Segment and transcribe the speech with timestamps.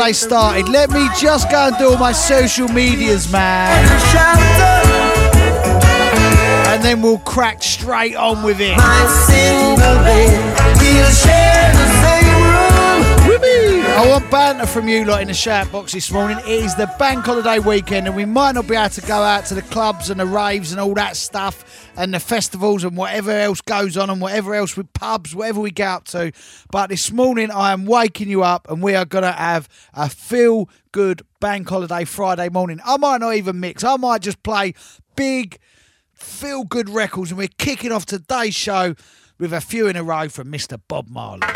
[0.00, 3.86] holiday started, let me just go and do all my social medias, man.
[6.68, 8.76] And then we'll crack straight on with it.
[8.78, 12.70] my single bed, we'll share the same room.
[13.28, 13.80] Whoopee.
[13.90, 16.38] I want banter from you lot in the shout box this morning.
[16.38, 19.44] It is the bank holiday weekend, and we might not be able to go out
[19.46, 23.32] to the clubs and the raves and all that stuff, and the festivals and whatever
[23.32, 26.32] else goes on, and whatever else with pubs, whatever we get up to.
[26.70, 30.68] But this morning, I am waking you up, and we are gonna have a feel
[30.92, 32.80] good bank holiday Friday morning.
[32.84, 33.84] I might not even mix.
[33.84, 34.74] I might just play
[35.16, 35.58] big
[36.12, 38.94] feel good records, and we're kicking off today's show
[39.38, 40.78] with a few in a row from Mr.
[40.86, 41.46] Bob Marley.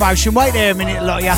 [0.00, 0.32] Promotion.
[0.34, 1.34] Wait there a minute, lot of ya.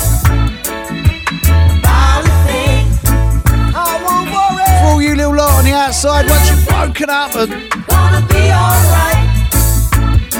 [4.79, 7.51] For all you little lot on the outside, once you've broken up and
[8.51, 9.29] alright.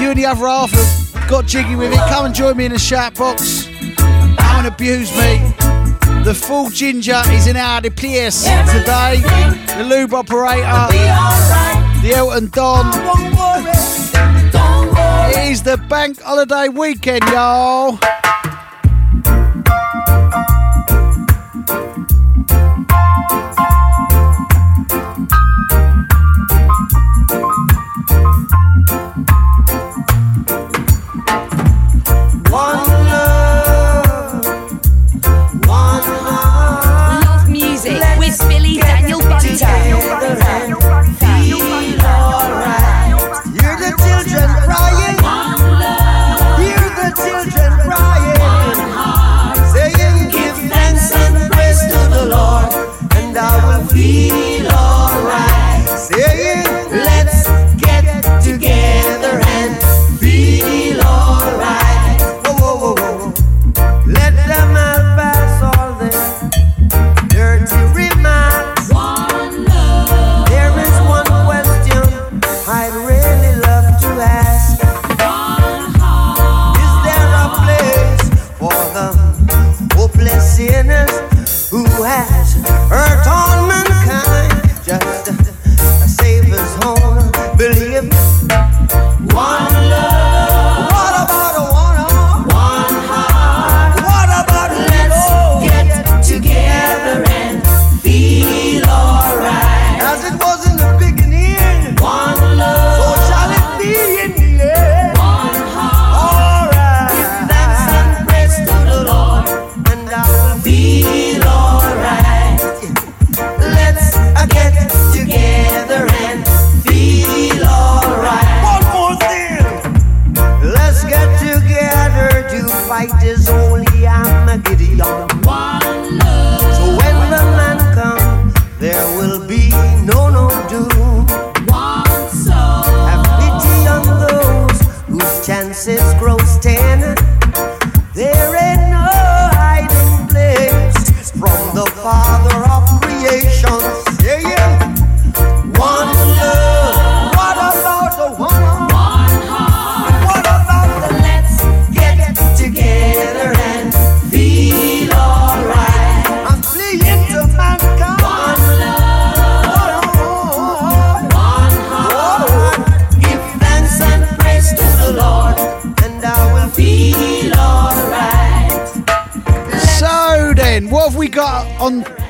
[0.00, 2.72] you and the other half have got jiggy with it, come and join me in
[2.72, 3.68] the shout box.
[3.68, 5.52] And abuse me.
[6.24, 9.20] The full ginger is in our place today.
[9.76, 12.02] The lube operator, Be alright.
[12.02, 12.90] the Elton Don.
[12.90, 13.34] Don't.
[15.36, 17.98] It is the bank holiday weekend, y'all.
[82.04, 82.53] has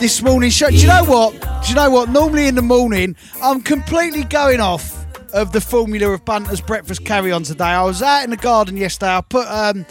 [0.04, 0.68] this morning show?
[0.68, 1.32] Do you know what?
[1.62, 2.10] Do you know what?
[2.10, 7.32] Normally in the morning, I'm completely going off of the formula of Bunter's breakfast carry
[7.32, 7.64] on today.
[7.64, 9.16] I was out in the garden yesterday.
[9.16, 9.86] I put um,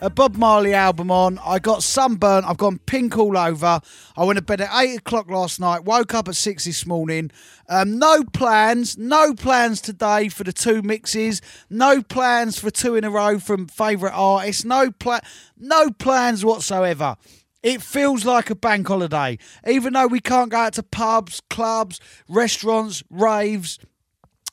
[0.00, 1.38] a Bob Marley album on.
[1.44, 2.46] I got sunburnt.
[2.46, 3.82] I've gone pink all over.
[4.16, 5.84] I went to bed at eight o'clock last night.
[5.84, 7.30] Woke up at six this morning.
[7.68, 8.96] Um, no plans.
[8.96, 11.42] No plans today for the two mixes.
[11.68, 14.64] No plans for two in a row from favourite artists.
[14.64, 15.20] No pla-
[15.58, 17.16] No plans whatsoever.
[17.62, 22.00] It feels like a bank holiday, even though we can't go out to pubs, clubs,
[22.28, 23.78] restaurants, raves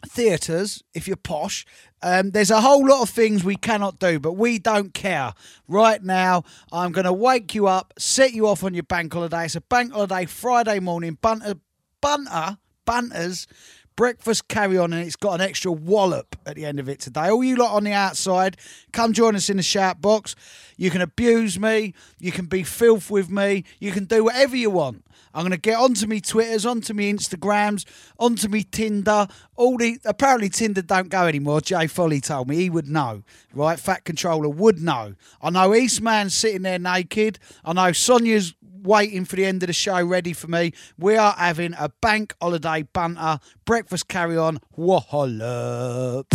[0.07, 1.65] theatres, if you're posh,
[2.01, 5.33] um, there's a whole lot of things we cannot do, but we don't care.
[5.67, 9.45] Right now, I'm going to wake you up, set you off on your bank holiday.
[9.45, 11.17] It's a bank holiday Friday morning.
[11.21, 11.55] Bunter,
[12.01, 13.47] bunter, bunters,
[13.95, 17.29] breakfast carry on, and it's got an extra wallop at the end of it today.
[17.29, 18.57] All you lot on the outside,
[18.91, 20.35] come join us in the shout box.
[20.77, 24.69] You can abuse me, you can be filth with me, you can do whatever you
[24.69, 25.03] want.
[25.33, 27.85] I'm going to get onto me Twitters, onto me Instagrams,
[28.17, 29.27] onto me Tinder.
[29.57, 31.59] All the apparently Tinder don't go anymore.
[31.59, 33.23] Jay Foley told me he would know,
[33.53, 33.77] right?
[33.77, 35.15] Fat controller would know.
[35.41, 37.37] I know Eastman's sitting there naked.
[37.65, 38.53] I know Sonia's
[38.85, 40.71] waiting for the end of the show, ready for me.
[40.97, 44.59] We are having a bank holiday banter breakfast carry on.
[44.75, 46.27] Wallop.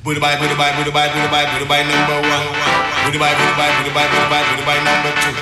[0.00, 2.46] Booty bye, booty bye, booty number one.
[3.04, 3.92] Booty bye, booty bye, booty
[4.80, 5.36] number two.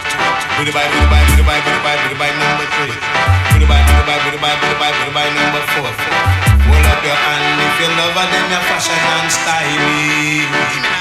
[0.58, 2.90] Booty bye, booty bye, booty number three.
[3.54, 5.90] Booty bye, booty bye, booty number four.
[6.66, 10.97] Hold up your hand if you love her, then your fashion and styling.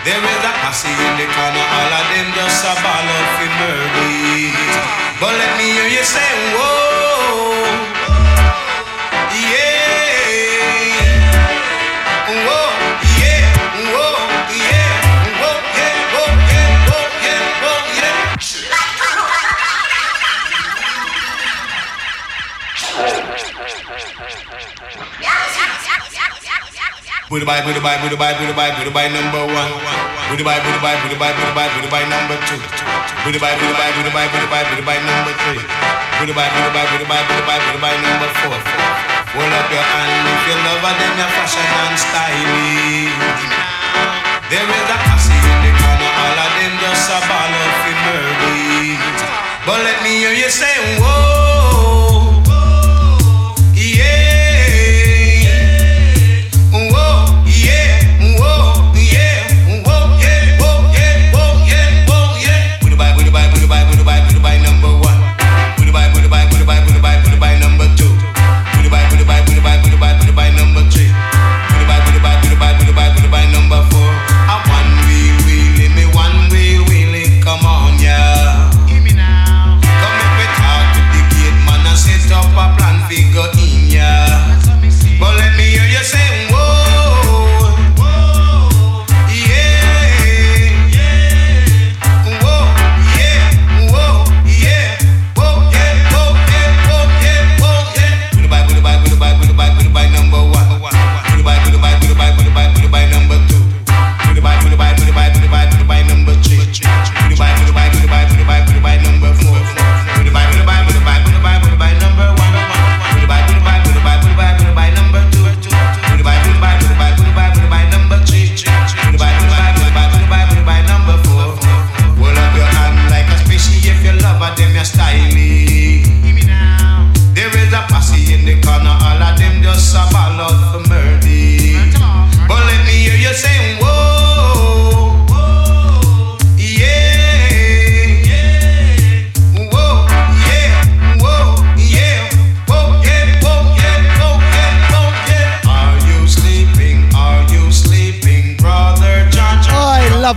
[0.00, 4.48] There is a posse in the corner, all of them just a ball of murder.
[5.20, 6.24] But let me hear you say,
[6.56, 7.99] whoa,
[27.30, 29.70] Booty bye, booty bye, booty bye, booty bye, booty bye number one.
[30.26, 32.58] Booty bye, booty bye, booty bye, booty bye, booty bye number two.
[33.22, 35.62] Booty bye, booty bye, booty bye, booty bye, booty bye number three.
[36.18, 38.58] Booty bye, booty bye, booty bye, booty bye, booty bye number four.
[39.30, 43.14] Hold up your hand if you love her, then your fashion and styling.
[44.50, 47.78] There is a posse in the corner, all of them just a ball of
[48.10, 48.98] murder.
[49.62, 52.09] But let me hear you say, whoa,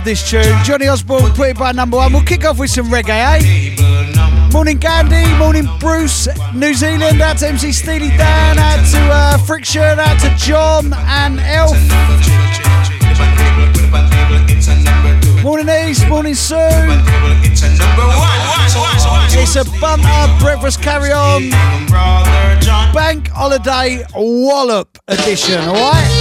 [0.04, 0.42] this tune.
[0.64, 2.12] Johnny Osbourne put it by number one.
[2.12, 4.52] We'll kick off with some reggae, eh?
[4.52, 9.82] Morning Gandhi, morning Bruce, New Zealand, out to MC Steely Dan, out to uh, Friction,
[9.82, 11.76] out to John and Elf.
[15.42, 16.56] Morning East, morning Sue.
[19.36, 21.50] It's a bunter breakfast carry on
[22.94, 26.13] bank holiday wallop edition, alright?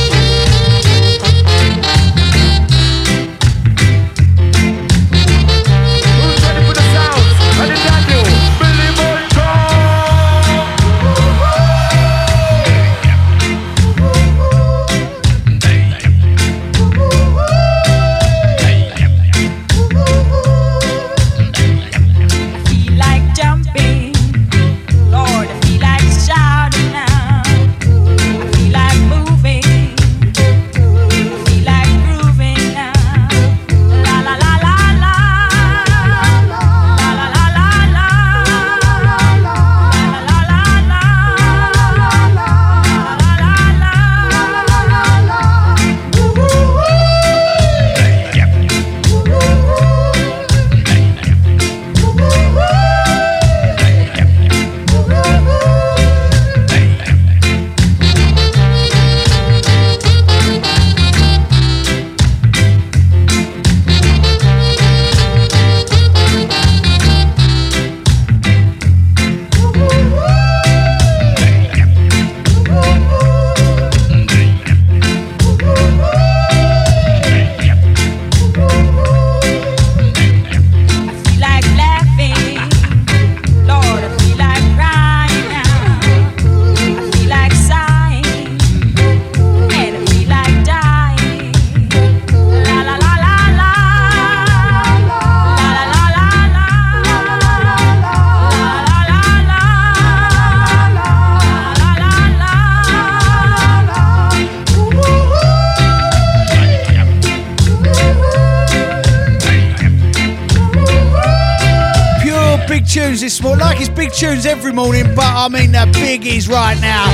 [113.43, 113.65] Morning.
[113.65, 117.05] Like his big tunes every morning, but I mean the biggies right now.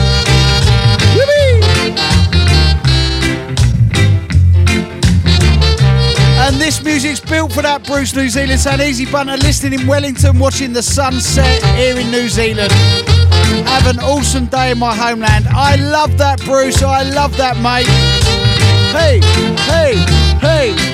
[1.16, 2.00] Whoopee!
[6.42, 8.82] And this music's built for that Bruce New Zealand sound.
[8.82, 12.72] Easy Bunter listening in Wellington, watching the sunset here in New Zealand.
[13.68, 15.48] Have an awesome day in my homeland.
[15.50, 16.82] I love that, Bruce.
[16.82, 17.88] I love that, mate.
[18.94, 19.20] Hey,
[19.66, 19.96] hey,
[20.40, 20.89] hey.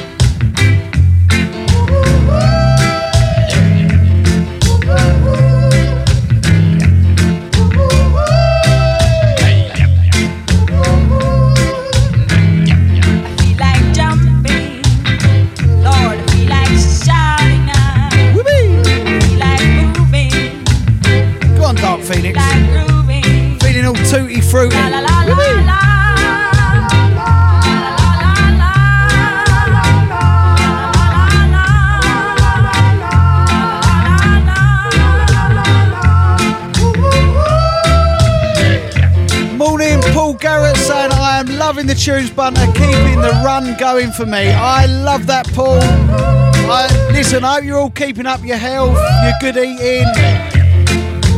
[42.06, 44.52] Tunes bunter, keeping the run going for me.
[44.52, 45.80] I love that, Paul.
[45.82, 50.06] I, listen, I hope you're all keeping up your health, your good eating,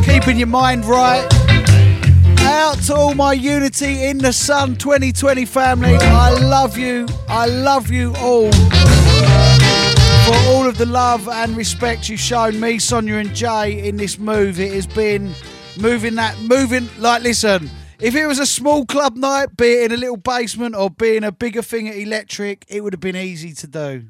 [0.02, 1.26] keeping your mind right.
[2.40, 5.94] Out to all my Unity in the Sun 2020 family.
[5.94, 7.06] I love you.
[7.30, 8.52] I love you all.
[8.52, 14.18] For all of the love and respect you've shown me, Sonia and Jay, in this
[14.18, 14.60] move.
[14.60, 15.32] It has been
[15.80, 19.98] moving that, moving, like, listen, if it was a small club night, be it in
[19.98, 23.52] a little basement or being a bigger thing at Electric, it would have been easy
[23.54, 24.08] to do.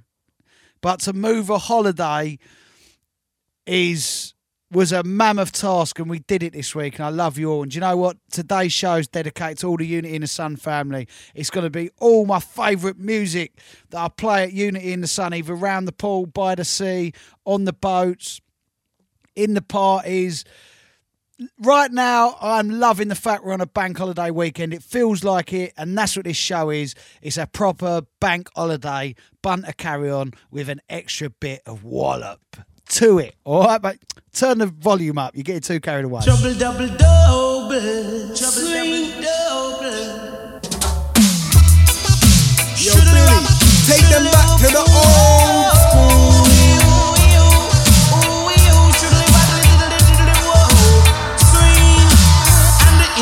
[0.81, 2.39] But to move a holiday
[3.67, 4.35] is
[4.71, 7.63] was a mammoth task and we did it this week and I love you all.
[7.63, 8.19] And you know what?
[8.31, 11.09] Today's show is dedicated to all the Unity in the Sun family.
[11.35, 15.07] It's going to be all my favourite music that I play at Unity in the
[15.07, 17.15] Sun, either around the pool, by the sea,
[17.47, 18.43] on the boats,
[19.35, 20.45] in the parties.
[21.61, 24.75] Right now, I'm loving the fact we're on a bank holiday weekend.
[24.75, 26.97] It feels like it, and that's what this show is.
[27.23, 32.41] It's a proper bank holiday bunter carry on with an extra bit of wallop
[32.89, 33.37] to it.
[33.45, 33.99] All right, but
[34.33, 35.37] turn the volume up.
[35.37, 36.23] You're getting too carried away.
[36.23, 38.35] Trouble double double.
[38.35, 40.59] Trouble double double.
[42.79, 43.47] Yo, Billy,
[43.87, 45.38] take them back to the old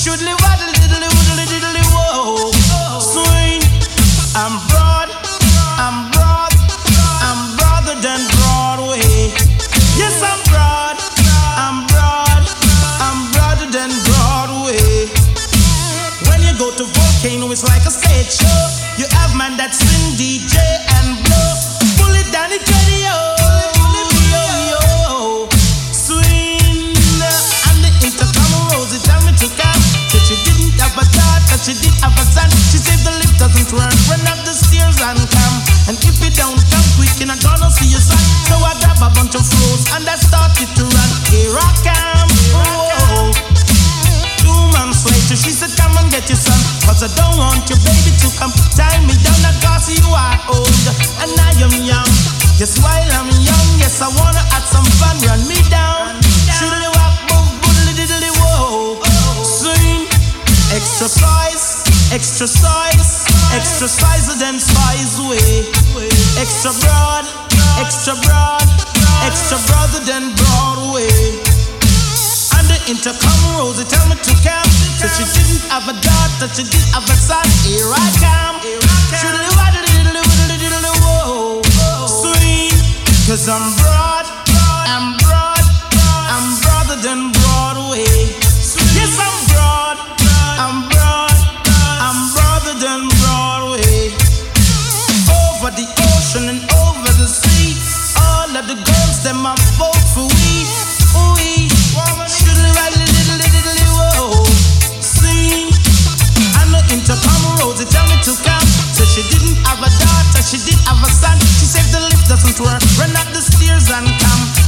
[0.00, 2.48] Shoodly waddle diddly woodly diddly whoa.
[3.04, 3.60] Swing.
[4.32, 5.12] I'm broad.
[5.76, 6.52] I'm broad.
[7.20, 9.28] I'm broader than Broadway.
[10.00, 10.96] Yes, I'm broad.
[11.60, 12.48] I'm broad.
[13.04, 15.04] I'm broader than Broadway.
[16.32, 18.60] When you go to Volcano, it's like a stage show.
[18.96, 20.89] You have man that swing DJ
[40.00, 41.10] and I started to run.
[41.28, 42.30] Here I come.
[42.56, 43.28] Whoa.
[44.40, 46.56] Two months later, she said, Come and get your son.
[46.88, 49.52] Cause I don't want your baby to come tie me down.
[49.60, 50.84] Cause you are old
[51.20, 52.08] and I am young.
[52.56, 55.16] Yes, while I'm young, yes, I wanna have some fun.
[55.28, 56.16] Run me down.
[56.48, 59.00] Shoodly wop, boom, boodly diddly whoa.
[59.44, 60.08] Swing,
[60.72, 65.68] exercise, exercise, exercise then spice way.
[66.40, 67.24] Extra broad,
[67.80, 68.64] extra broad,
[69.26, 71.40] extra brother than Broadway.
[72.70, 74.70] The intercom rose, it tell me to come.
[75.02, 77.42] So she didn't have a daughter, she did have a son.
[77.66, 78.62] Here I come.
[79.10, 80.54] Diddly woodly
[81.02, 81.58] whoa.
[82.06, 82.70] Swing,
[83.26, 84.19] cause I'm broad,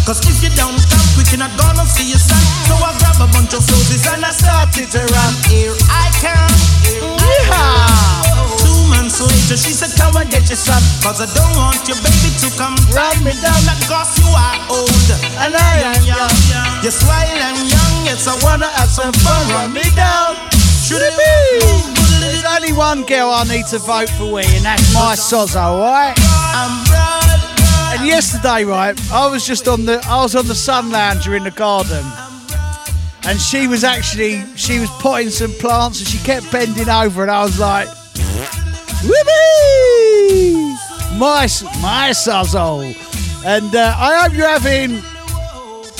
[0.04, 2.42] Cause if you don't come quick, you're not gonna see your son.
[2.66, 5.32] So I grab a bunch of roses and I started to run.
[5.46, 6.54] Here I come.
[7.22, 8.58] Yeah.
[8.58, 10.82] Two months later, she said, Come and get your son.
[11.06, 13.56] Cause I don't want your baby to come run me down.
[13.62, 16.34] Like, cause you are old and I am young.
[16.82, 19.42] Yes, while I'm young, yes, I wanna have some fun.
[19.54, 20.34] Run me down.
[20.82, 21.94] Should it be?
[22.18, 26.18] There's only one girl I need to vote for, and that's my Sozo, alright?
[27.92, 31.44] And yesterday, right, I was just on the I was on the sun lounger in
[31.44, 32.04] the garden.
[33.24, 37.30] And she was actually she was potting some plants and she kept bending over and
[37.30, 37.88] I was like
[39.02, 40.74] Whoopee!
[41.18, 41.46] My
[41.82, 42.94] my Sozo.
[43.44, 44.98] And uh, I hope you're having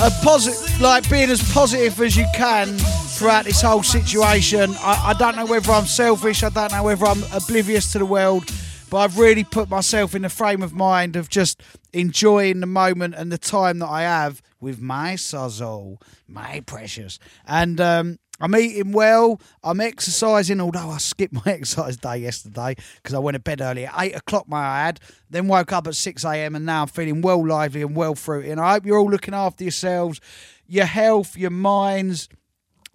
[0.01, 4.75] a positive, like being as positive as you can throughout this whole situation.
[4.79, 8.07] I, I don't know whether I'm selfish, I don't know whether I'm oblivious to the
[8.07, 8.45] world,
[8.93, 11.63] but I've really put myself in the frame of mind of just
[11.95, 15.97] enjoying the moment and the time that I have with my sozzle,
[16.29, 17.19] my precious.
[17.47, 23.15] And um, I'm eating well, I'm exercising, although I skipped my exercise day yesterday because
[23.15, 25.01] I went to bed early at 8 o'clock, my I had,
[25.31, 26.55] then woke up at 6 a.m.
[26.55, 28.51] and now I'm feeling well lively and well fruity.
[28.51, 30.21] And I hope you're all looking after yourselves,
[30.67, 32.29] your health, your minds,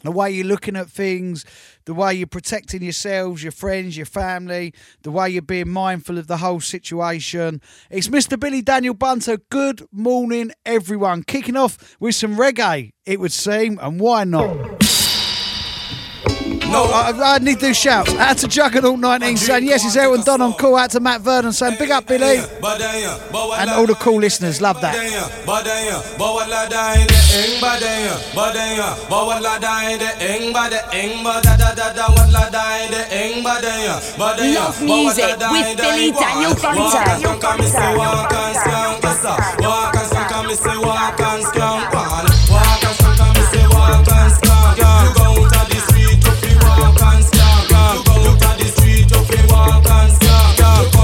[0.04, 1.44] the way you're looking at things,
[1.88, 4.74] the way you're protecting yourselves, your friends, your family,
[5.04, 7.62] the way you're being mindful of the whole situation.
[7.90, 8.38] It's Mr.
[8.38, 9.38] Billy Daniel Bunter.
[9.50, 11.24] Good morning, everyone.
[11.24, 14.97] Kicking off with some reggae, it would seem, and why not?
[16.72, 18.14] No, I, I need to do shouts.
[18.16, 20.76] Out to Juggernaut 19 saying, yes, it's Elton Don on call.
[20.76, 22.38] Out to Matt Vernon saying, big up, Billy.
[23.62, 24.94] And all the cool listeners, love that.
[34.54, 37.04] Love music with Billy Daniel Bunter.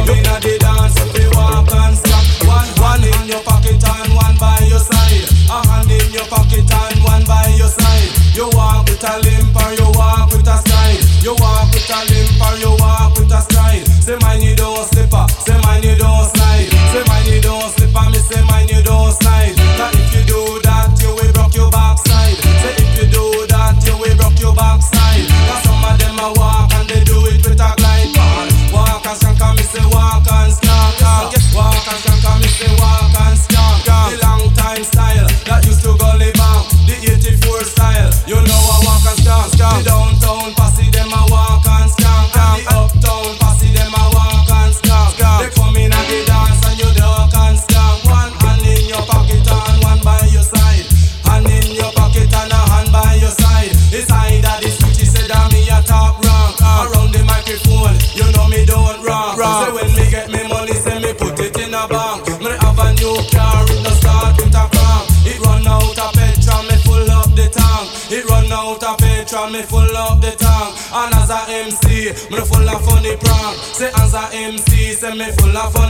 [0.05, 0.52] One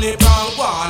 [0.03, 0.82] full of funny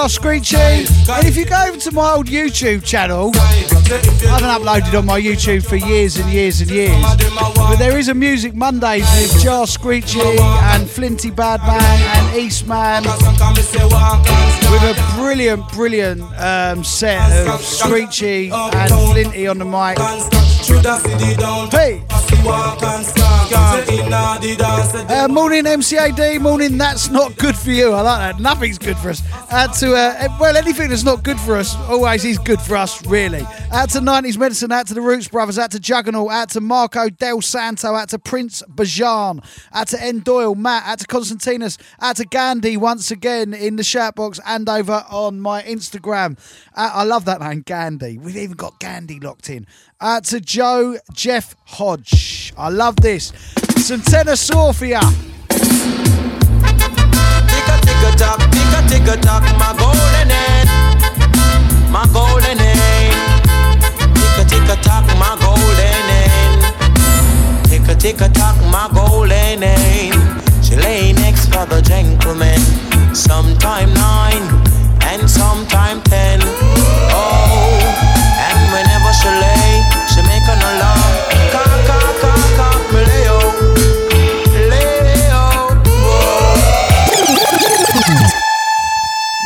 [0.00, 0.56] Jah Screechy.
[0.56, 3.66] And if you go over to my old YouTube channel, I
[4.30, 6.96] haven't uploaded on my YouTube for years and years and years.
[7.54, 14.82] But there is a Music Mondays with Jah Screechy and Flinty Badman and Eastman with
[14.82, 19.98] a brilliant, brilliant um, set of Screechy and Flinty on the mic.
[21.70, 22.19] Hey!
[25.10, 27.92] Uh, morning MCAD, morning that's not good for you.
[27.92, 28.42] I like that.
[28.42, 29.22] Nothing's good for us.
[29.50, 33.04] Add to uh, well, anything that's not good for us always is good for us,
[33.06, 33.42] really.
[33.72, 37.08] Out to 90s Medicine, out to the Roots Brothers, out to Juggernaut, out to Marco
[37.10, 42.16] Del Santo, out to Prince Bajan, out to N Doyle, Matt, out to Constantinus, out
[42.16, 46.38] to Gandhi once again in the chat box and over on my Instagram.
[46.74, 48.18] Uh, I love that man, Gandhi.
[48.18, 49.66] We've even got Gandhi locked in.
[50.02, 52.54] Out to Joe Jeff Hodge.
[52.56, 53.32] I love this.
[53.76, 55.00] Centena Sophia.
[58.88, 60.30] Tick a tock, my golden
[68.20, 70.20] a tock, my golden age.
[71.70, 72.58] the gentlemen.
[73.14, 74.42] Sometime nine
[75.02, 76.40] and sometime ten.
[77.12, 77.78] Oh,
[78.48, 79.79] and whenever she lay,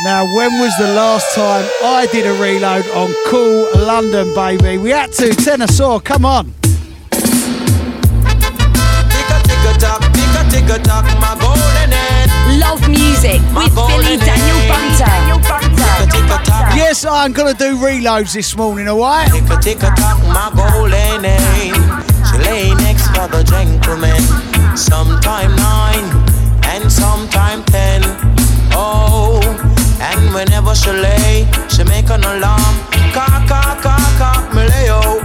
[0.05, 4.77] Now, when was the last time I did a reload on Cool London, baby?
[4.77, 5.33] We had to.
[5.33, 6.53] Tenor saw, come on.
[7.09, 7.25] Tick a
[9.41, 12.29] tick a tock, tick a tick a tock, my golden head.
[12.61, 15.09] Love music with Billy Daniel Bunter.
[15.73, 19.27] Tick a tick a tock, Yes, I'm going to do reloads this morning, all right?
[19.31, 21.73] tick a tick a tock, my golden head.
[22.29, 24.21] She lay next for the gentleman.
[24.77, 26.05] Sometime nine
[26.65, 28.03] and sometime ten.
[28.77, 29.41] Oh,
[29.99, 32.75] and whenever she lay, she make an alarm.
[33.13, 35.24] Cock, cock, cock, cock, me lay.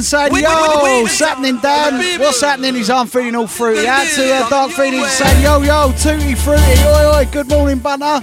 [0.00, 2.18] Saying, Wait, yo, wait, what's happening, Dan?
[2.18, 2.74] What's happening?
[2.74, 3.86] His arm feeling all fruity.
[3.86, 6.62] Out to uh, Dark Phoenix saying, yo, yo, Tooty Fruity.
[6.62, 8.18] Oi, oi, good morning, Bunter.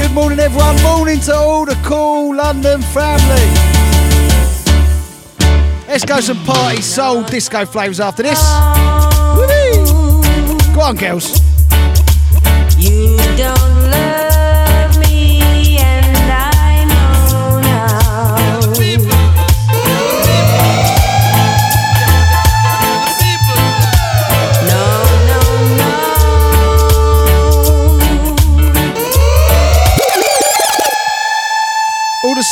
[0.00, 0.80] Good morning, everyone.
[0.82, 3.46] Morning to all the cool London family.
[5.88, 8.40] Let's go some party soul disco flavours after this.
[9.38, 10.74] Whee!
[10.74, 11.35] Go on, girls.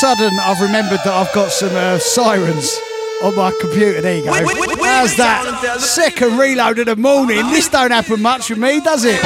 [0.05, 2.79] Sudden, I've remembered that I've got some uh, sirens
[3.23, 4.03] on my computer.
[4.03, 4.33] There you go.
[4.33, 5.43] Wait, wait, wait, How's that?
[5.43, 5.81] tell them, tell them.
[5.81, 7.39] Second reload of the morning.
[7.49, 9.23] This don't happen much with me, does it?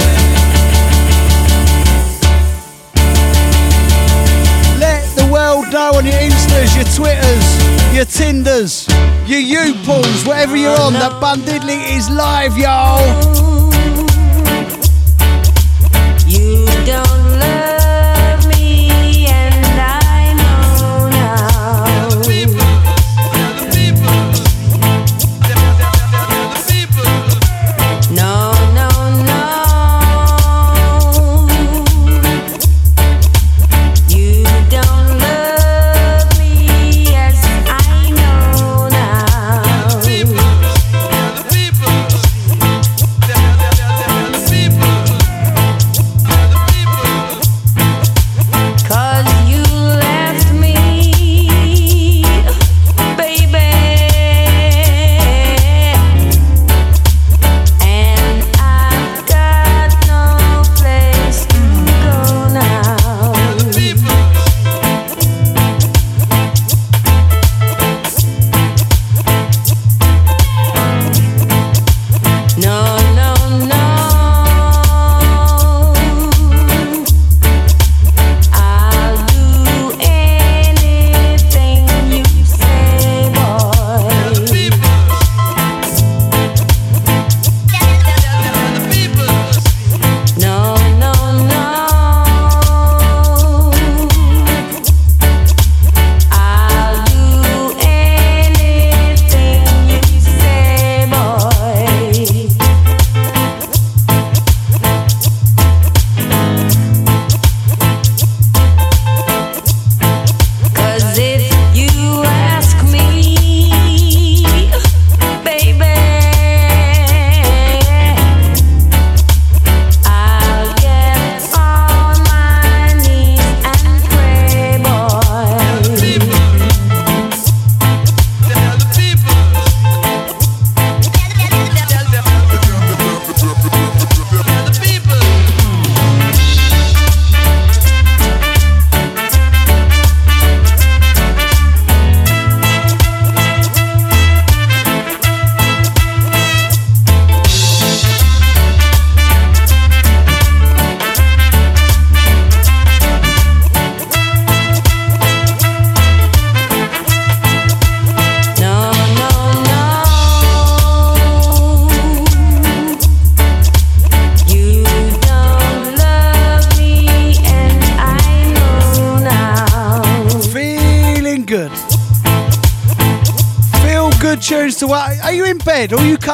[4.79, 8.87] Let the world know on your Instas, your Twitters, your Tinders,
[9.27, 13.48] your U-Pulls, whatever you're on, that Bun Diddley is live, y'all.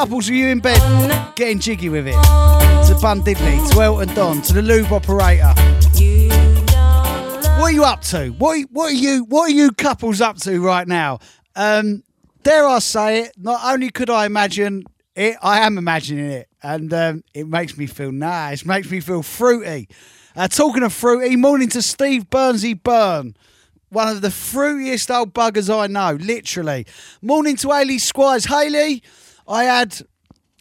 [0.05, 1.35] Couples, are you in bed?
[1.35, 2.11] Getting jiggy with it.
[2.13, 5.51] To Bun Diddley, to Elton Don, to the lube operator.
[7.57, 8.29] What are you up to?
[8.37, 11.17] What are, what are you What are you couples up to right now?
[11.55, 12.03] Um,
[12.43, 13.31] dare I say it?
[13.35, 14.83] Not only could I imagine
[15.15, 18.63] it, I am imagining it, and um, it makes me feel nice.
[18.63, 19.89] Makes me feel fruity.
[20.35, 23.35] Uh, talking of fruity, morning to Steve Burnsy Burn.
[23.89, 26.85] One of the fruitiest old buggers I know, literally.
[27.23, 28.45] Morning to Haley Squires.
[28.45, 29.01] Haley,
[29.47, 30.01] I had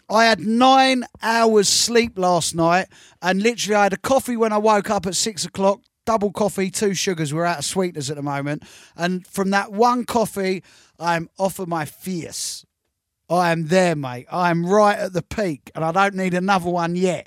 [0.08, 2.88] I had nine hours sleep last night,
[3.22, 5.80] and literally I had a coffee when I woke up at six o'clock.
[6.06, 7.32] Double coffee, two sugars.
[7.32, 8.62] We're out of sweeteners at the moment,
[8.94, 10.62] and from that one coffee,
[10.98, 12.66] I'm off of my fierce.
[13.30, 14.26] I am there, mate.
[14.30, 17.26] I am right at the peak, and I don't need another one yet.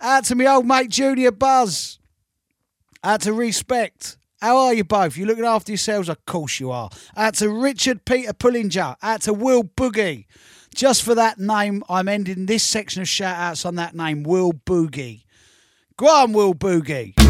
[0.00, 2.00] Out to me old mate Junior Buzz.
[3.04, 4.16] Out to Respect.
[4.42, 5.16] How are you both?
[5.16, 6.08] You looking after yourselves?
[6.08, 6.90] Of course you are.
[7.16, 8.96] Out to Richard Peter Pullinger.
[9.02, 10.26] Out to Will Boogie.
[10.76, 14.52] Just for that name, I'm ending this section of shout outs on that name, Will
[14.52, 15.22] Boogie.
[15.96, 17.16] Go on, Will Boogie.
[17.16, 17.24] Me.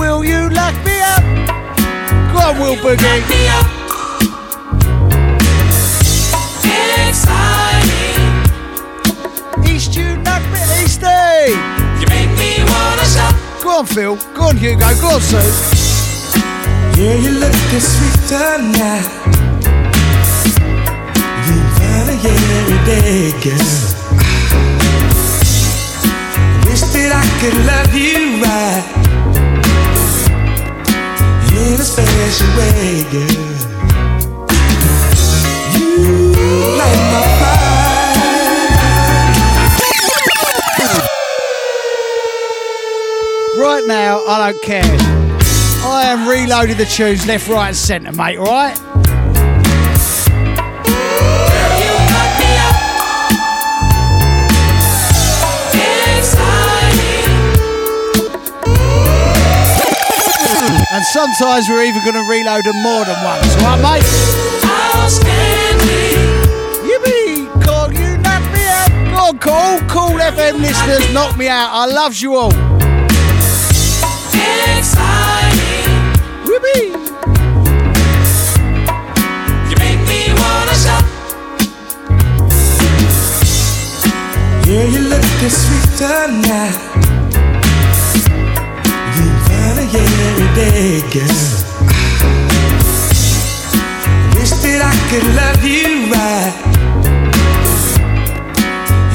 [0.00, 1.22] Will you lock me up?
[2.32, 3.20] Go on, Will Boogie.
[9.64, 11.50] East, you knock me, Easty.
[12.00, 13.62] You make me wanna shout.
[13.62, 14.16] Go on, Phil.
[14.34, 15.00] Go on, Hugo.
[15.00, 15.79] Go on, Sue.
[17.00, 19.08] Yeah, you looking sweet tonight.
[21.46, 22.16] You find a
[22.60, 23.72] every day, girl.
[26.68, 28.84] Wish that I could love you right
[31.56, 33.48] in a special way, girl.
[35.72, 36.04] You
[36.76, 37.80] light my fire.
[43.58, 45.09] Right now, I don't care.
[45.82, 48.78] I am reloading the tunes left, right, and centre, mate, alright?
[60.92, 64.04] And sometimes we're even going to reload them more than once, alright, mate?
[66.84, 67.62] Yippee!
[67.64, 69.40] Call you knock me out.
[69.40, 71.70] Go Kool FM listeners, knock me out.
[71.72, 72.52] I loves you all.
[76.62, 76.92] You
[79.78, 81.04] make me wanna shout.
[84.66, 86.76] Yeah, you looking sweet tonight.
[89.16, 89.86] You find a
[90.28, 91.40] every day, girl.
[94.36, 96.54] Wish that I could love you right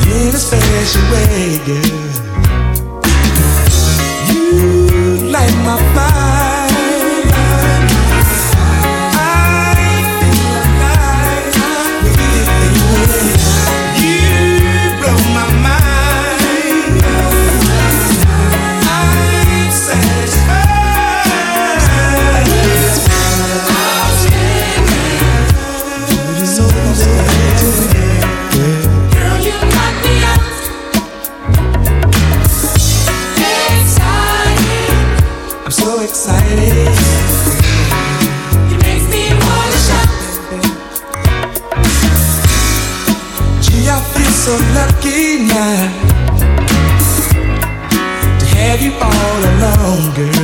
[0.07, 2.09] in a special way, girl.
[4.31, 6.14] You light my fire.
[45.55, 45.87] Now
[48.39, 50.34] to have you all along, girl.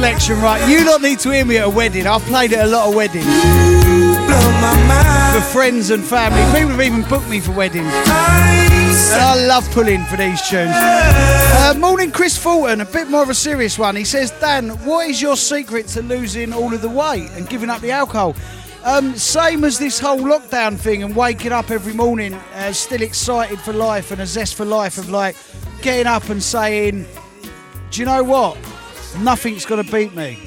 [0.00, 0.66] Selection, right?
[0.66, 2.06] You don't need to hear me at a wedding.
[2.06, 5.34] I've played at a lot of weddings Blow my mind.
[5.34, 6.40] for friends and family.
[6.58, 7.92] People have even booked me for weddings.
[7.92, 10.72] And I love pulling for these tunes.
[10.74, 12.80] Uh, morning, Chris Fulton.
[12.80, 13.94] A bit more of a serious one.
[13.94, 17.68] He says, Dan, what is your secret to losing all of the weight and giving
[17.68, 18.34] up the alcohol?
[18.84, 23.60] Um, same as this whole lockdown thing and waking up every morning uh, still excited
[23.60, 25.36] for life and a zest for life of like
[25.82, 27.04] getting up and saying,
[27.90, 28.56] do you know what?
[29.18, 30.38] Nothing's going to beat me.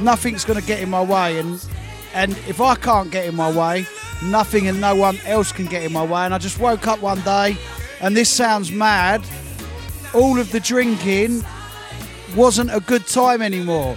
[0.00, 1.38] Nothing's going to get in my way.
[1.38, 1.64] And
[2.14, 3.86] and if I can't get in my way,
[4.22, 6.24] nothing and no one else can get in my way.
[6.24, 7.56] And I just woke up one day
[8.00, 9.22] and this sounds mad,
[10.14, 11.44] all of the drinking
[12.34, 13.96] wasn't a good time anymore.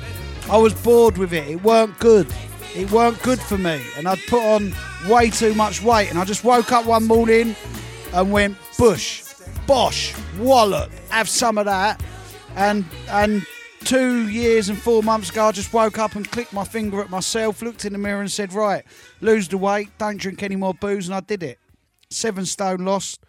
[0.50, 1.48] I was bored with it.
[1.48, 2.28] It weren't good.
[2.76, 3.82] It weren't good for me.
[3.98, 4.74] And I'd put on
[5.08, 6.10] way too much weight.
[6.10, 7.56] And I just woke up one morning
[8.14, 9.24] and went, Bush,
[9.66, 12.04] Bosh, Wallop, have some of that.
[12.56, 13.46] And and
[13.84, 17.10] two years and four months ago, I just woke up and clicked my finger at
[17.10, 18.84] myself, looked in the mirror and said, right,
[19.22, 21.08] lose the weight, don't drink any more booze.
[21.08, 21.60] And I did it.
[22.10, 23.24] Seven stone lost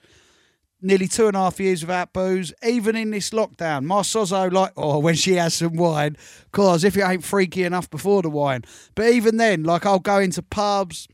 [0.80, 3.84] nearly two and a half years without booze, even in this lockdown.
[3.84, 6.16] My sozo, like, oh, when she has some wine,
[6.52, 8.62] cause if it ain't freaky enough before the wine.
[8.94, 11.08] But even then, like, I'll go into pubs,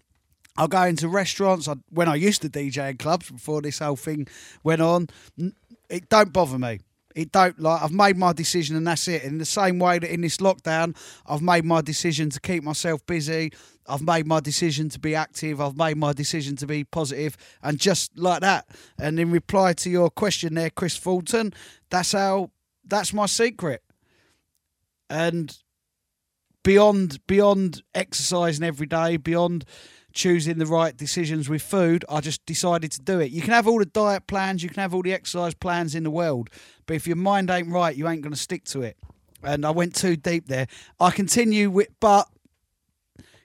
[0.56, 1.68] I'll go into restaurants.
[1.68, 4.26] I, when I used to DJ in clubs before this whole thing
[4.64, 5.08] went on,
[5.88, 6.80] it don't bother me.
[7.14, 9.24] It don't like I've made my decision and that's it.
[9.24, 10.96] In the same way that in this lockdown,
[11.26, 13.52] I've made my decision to keep myself busy.
[13.88, 15.60] I've made my decision to be active.
[15.60, 18.68] I've made my decision to be positive, and just like that.
[18.98, 21.52] And in reply to your question there, Chris Fulton,
[21.90, 22.50] that's how.
[22.84, 23.82] That's my secret.
[25.08, 25.56] And
[26.64, 29.64] beyond beyond exercising every day, beyond
[30.12, 33.30] choosing the right decisions with food, I just decided to do it.
[33.30, 36.02] You can have all the diet plans, you can have all the exercise plans in
[36.02, 36.50] the world,
[36.86, 38.96] but if your mind ain't right, you ain't going to stick to it.
[39.42, 40.66] And I went too deep there.
[40.98, 42.28] I continue with, but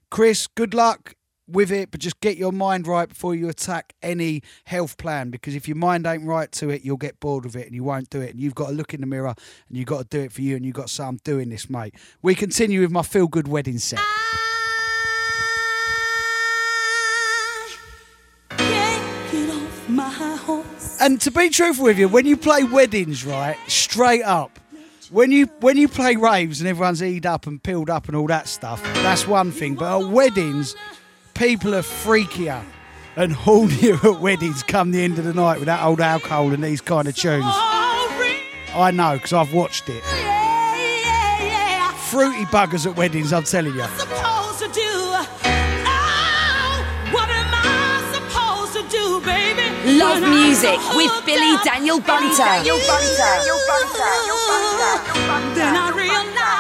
[0.10, 1.16] Chris, good luck
[1.48, 5.56] with it, but just get your mind right before you attack any health plan because
[5.56, 8.10] if your mind ain't right to it, you'll get bored of it and you won't
[8.10, 8.32] do it.
[8.32, 9.36] And you've got to look in the mirror
[9.68, 11.50] and you've got to do it for you and you've got to say, I'm doing
[11.50, 11.96] this, mate.
[12.22, 14.00] We continue with my feel good wedding set.
[21.06, 24.60] And to be truthful with you, when you play weddings, right, straight up,
[25.12, 28.26] when you when you play raves and everyone's eated up and peeled up and all
[28.26, 29.76] that stuff, that's one thing.
[29.76, 30.76] But at weddings,
[31.36, 32.64] people are freakier
[33.16, 36.64] and hornier at weddings come the end of the night with that old alcohol and
[36.64, 37.46] these kind of tunes.
[37.46, 40.02] I know because I've watched it.
[42.10, 43.86] Fruity buggers at weddings, I'm telling you.
[49.86, 52.42] Love When I'm music so with hooked Billy up Daniel Bunter.
[52.42, 53.22] Daniel Bunter.
[55.54, 56.55] Then I realize,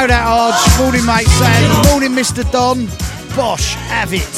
[0.00, 0.78] know that, Arj.
[0.78, 2.44] Morning, mate, saying, Morning, Mr.
[2.52, 2.86] Don.
[3.34, 4.28] Bosh, have it.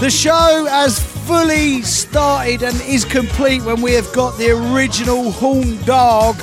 [0.00, 5.80] The show has fully started and is complete when we have got the original Horn
[5.84, 6.36] Dog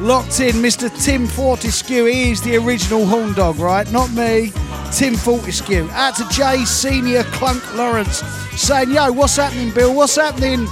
[0.00, 0.56] locked in.
[0.56, 0.90] Mr.
[1.04, 3.90] Tim Fortescue, he is the original Horn Dog, right?
[3.92, 4.52] Not me,
[4.92, 5.88] Tim Fortescue.
[5.92, 8.18] Out to Jay Senior Clunk Lawrence
[8.60, 9.94] saying, Yo, what's happening, Bill?
[9.94, 10.66] What's happening?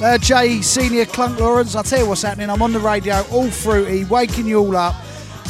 [0.00, 2.50] Uh, Jay Senior Clunk Lawrence, I'll tell you what's happening.
[2.50, 4.94] I'm on the radio, all fruity, waking you all up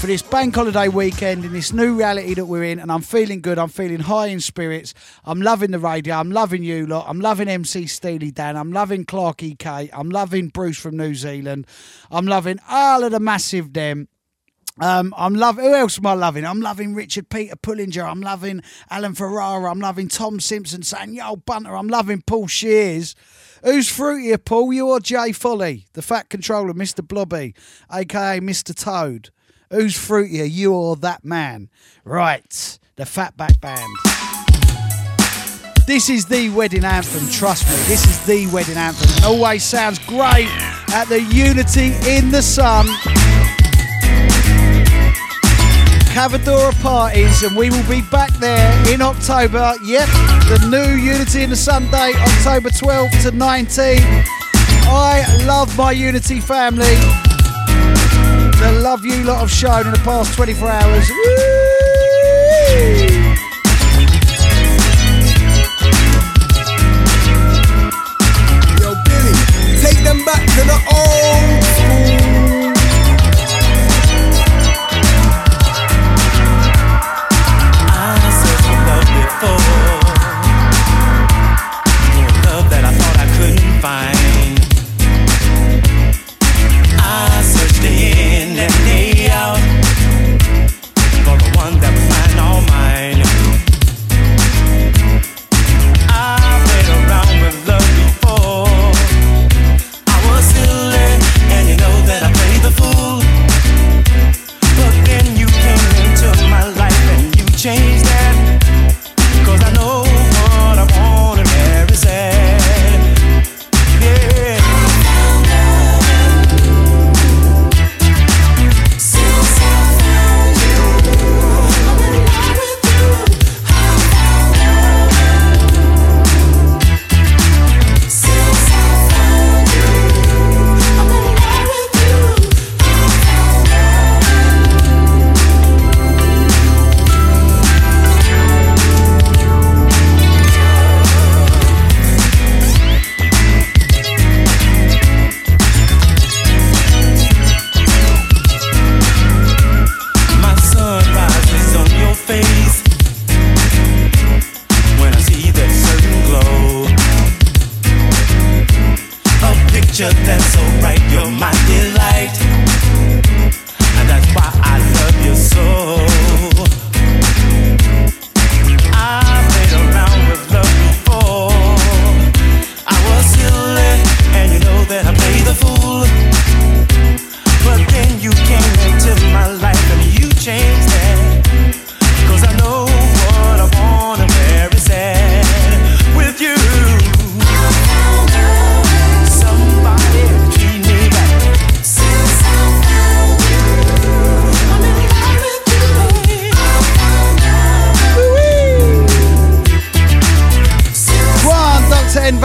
[0.06, 3.40] for this bank holiday weekend in this new reality that we're in, and I'm feeling
[3.40, 3.58] good.
[3.58, 4.94] I'm feeling high in spirits.
[5.24, 6.14] I'm loving the radio.
[6.14, 7.06] I'm loving you lot.
[7.08, 8.56] I'm loving MC Steely Dan.
[8.56, 9.90] I'm loving Clark EK.
[9.92, 11.66] I'm loving Bruce from New Zealand.
[12.08, 14.06] I'm loving all of the massive them.
[14.80, 15.64] Um, I'm loving.
[15.64, 16.46] Who else am I loving?
[16.46, 18.08] I'm loving Richard Peter Pullinger.
[18.08, 19.68] I'm loving Alan Ferrara.
[19.68, 23.16] I'm loving Tom Simpson saying "Yo, Bunter." I'm loving Paul Shears.
[23.64, 24.72] Who's fruitier, Paul?
[24.72, 27.04] You or Jay Folly, the Fat Controller, Mr.
[27.04, 27.56] Blobby,
[27.92, 28.72] aka Mr.
[28.72, 29.30] Toad?
[29.70, 31.68] Who's fruitier, you or that man?
[32.04, 33.92] Right, the Fatback Band.
[35.88, 37.74] This is the wedding anthem, trust me.
[37.88, 39.24] This is the wedding anthem.
[39.24, 40.48] Always sounds great
[40.92, 42.86] at the Unity in the Sun.
[46.14, 49.74] Cavadora parties, and we will be back there in October.
[49.84, 50.08] Yep,
[50.46, 54.26] the new Unity in the Sunday, October 12th to 19th.
[54.88, 56.96] I love my Unity family.
[58.58, 61.08] The love you lot have shown in the past 24 hours.
[61.10, 61.16] Woo!
[68.80, 69.34] Yo, Billy,
[69.82, 71.25] take them back to the old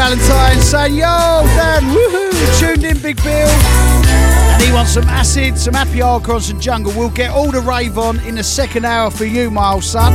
[0.01, 3.47] Valentine saying, Yo, Dan, woohoo, tuned in, Big Bill.
[3.47, 6.91] And he wants some acid, some happy hardcore, and some jungle.
[6.95, 10.11] We'll get all the rave on in the second hour for you, my old son.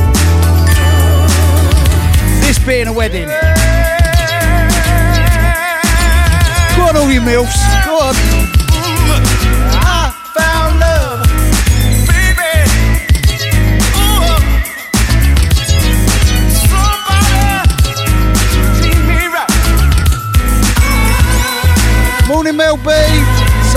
[2.41, 3.29] This being a wedding.
[6.75, 7.85] Go on, all you MILFs.
[7.85, 8.36] Go on.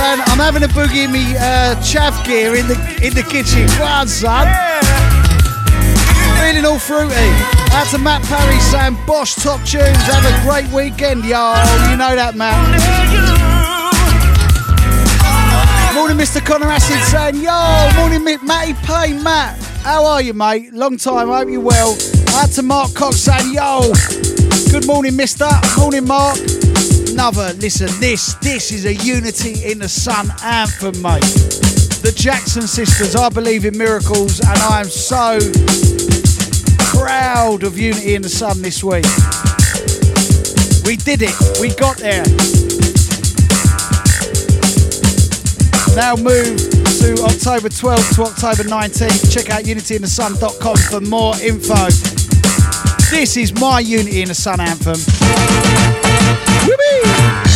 [0.01, 2.75] Saying, I'm having a boogie in me uh, chav gear in the
[3.05, 3.69] in the kitchen.
[3.85, 4.49] On, son.
[6.41, 7.13] Feeling all fruity.
[7.77, 10.01] Out to Matt Parry saying, Bosch top tunes.
[10.09, 11.53] Have a great weekend, yo.
[11.91, 12.57] You know that, Matt.
[15.95, 16.43] Morning, Mr.
[16.43, 19.23] Connor Acid saying, Yo, morning, Matty Payne.
[19.23, 20.73] Matt, how are you, mate?
[20.73, 21.93] Long time, I hope you're well.
[22.37, 23.93] Out to Mark Cox saying, Yo,
[24.73, 25.51] good morning, mister.
[25.77, 26.39] Morning, Mark.
[27.21, 31.21] Another, listen, this, this is a Unity in the Sun anthem, mate.
[32.01, 35.39] The Jackson sisters, I believe in miracles, and I am so
[36.97, 39.05] proud of Unity in the Sun this week.
[40.87, 41.37] We did it.
[41.61, 42.25] We got there.
[45.95, 46.57] Now move
[47.05, 49.31] to October 12th to October 19th.
[49.31, 51.85] Check out unityinthesun.com for more info.
[53.11, 55.80] This is my Unity in the Sun anthem.
[56.67, 57.50] Yippee!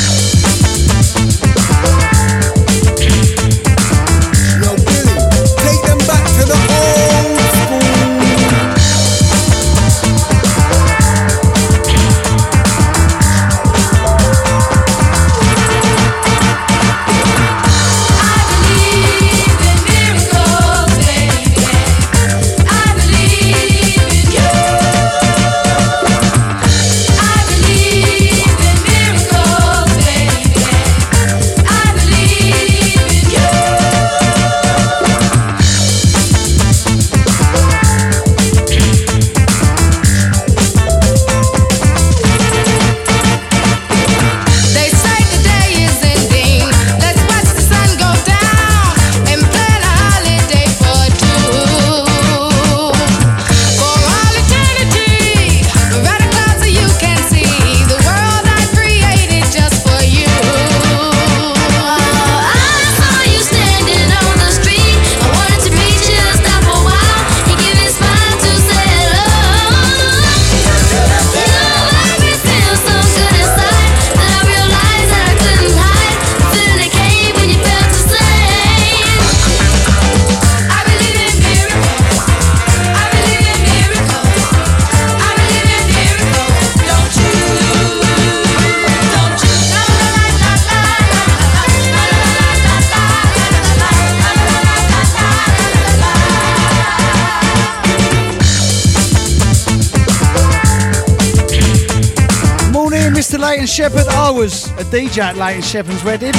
[103.55, 104.09] Leighton Shepherd.
[104.09, 106.33] I was a DJ at Leighton Shepherd's wedding.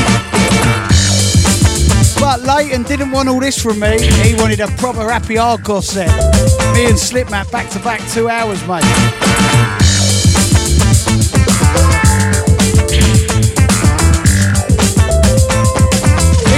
[2.20, 4.06] But Leighton didn't want all this from me.
[4.06, 6.10] He wanted a proper happy hardcore set.
[6.74, 8.84] Me and Slipmatt back to back two hours, mate.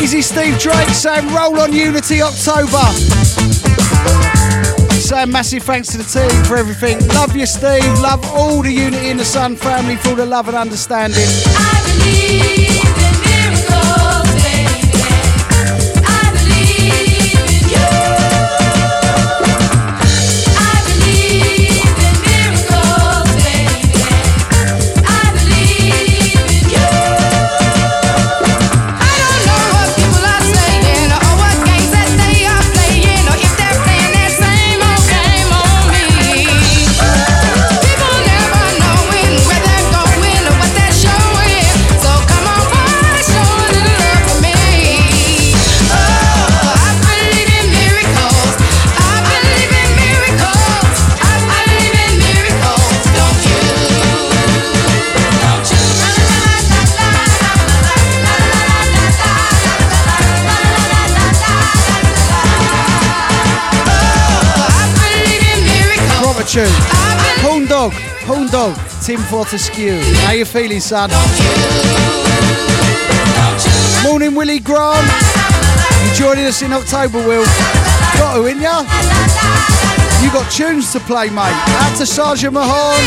[0.02, 3.27] Easy Steve Drake saying roll on Unity October.
[5.08, 7.00] Saying massive thanks to the team for everything.
[7.16, 7.98] Love you, Steve.
[8.02, 11.24] Love all the Unity in the Sun family for all the love and understanding.
[66.58, 67.68] Tune.
[67.68, 67.94] Dog,
[68.26, 70.00] Horn Dog, Tim Fortescue.
[70.26, 71.12] How you feeling, son?
[74.04, 75.06] Morning, Willie Grant.
[76.04, 77.46] You joining us in October, Will?
[78.18, 78.82] Got to, in ya?
[80.24, 81.54] You got tunes to play, mate.
[81.84, 83.02] Out to Sergeant Mahon.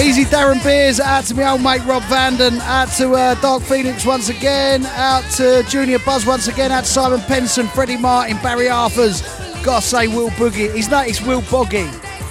[0.00, 1.00] Easy Darren Beers.
[1.00, 2.60] Out to my old mate Rob Vanden.
[2.60, 4.86] Out to uh, Dark Phoenix once again.
[4.86, 6.70] Out to Junior Buzz once again.
[6.70, 9.22] Out to Simon Penson, Freddie Martin, Barry Arthurs.
[9.64, 10.72] Gotta say Will Boogie.
[10.72, 11.90] He's not, it's Will Boggy.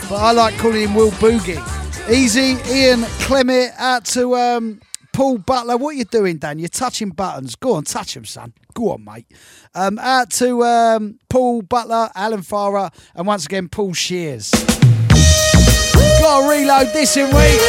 [0.10, 1.62] But I like calling him Will Boogie.
[2.10, 3.72] Easy, Ian Clement.
[3.78, 4.82] Out to um,
[5.14, 5.78] Paul Butler.
[5.78, 6.57] What are you doing, Dan?
[6.57, 7.55] You're touching buttons.
[7.55, 8.53] Go on, touch them, son.
[8.74, 9.28] Go on, mate.
[9.76, 14.49] Um, out to um, Paul Butler, Alan Farah, and once again, Paul Shears.
[16.20, 17.60] Gotta reload this in week.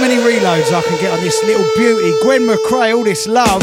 [0.00, 2.12] Many reloads I can get on this little beauty.
[2.22, 3.62] Gwen McRae, all this love.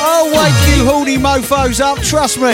[0.00, 2.52] I'll wake you horny mofos up, trust me.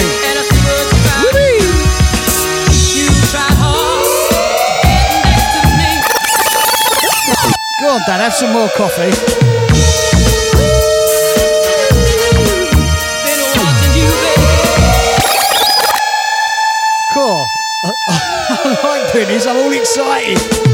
[7.80, 9.11] Go on, Dad, have some more coffee.
[17.12, 17.51] Cool.
[19.12, 19.46] This.
[19.46, 20.71] I'm all excited.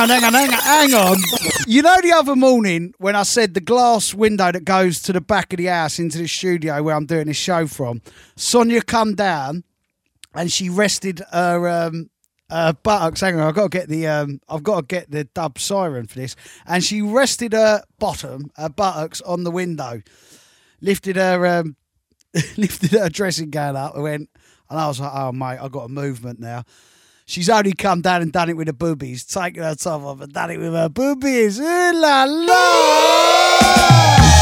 [0.00, 1.16] On, hang on, hang on, hang on.
[1.66, 5.20] You know the other morning when I said the glass window that goes to the
[5.20, 8.00] back of the house into the studio where I'm doing this show from,
[8.36, 9.64] Sonia come down
[10.34, 12.10] and she rested her um
[12.48, 13.20] uh, buttocks.
[13.20, 16.06] Hang on, I've got to get the um, I've got to get the dub siren
[16.06, 16.34] for this.
[16.66, 20.02] And she rested her bottom, her buttocks on the window,
[20.80, 21.76] lifted her um,
[22.56, 24.30] lifted her dressing gown up and went.
[24.68, 26.64] And I was like, oh mate, I've got a movement now.
[27.30, 30.32] She's only come down and done it with her boobies, taken her top off and
[30.32, 31.60] done it with her boobies.
[31.60, 34.39] Ooh la la!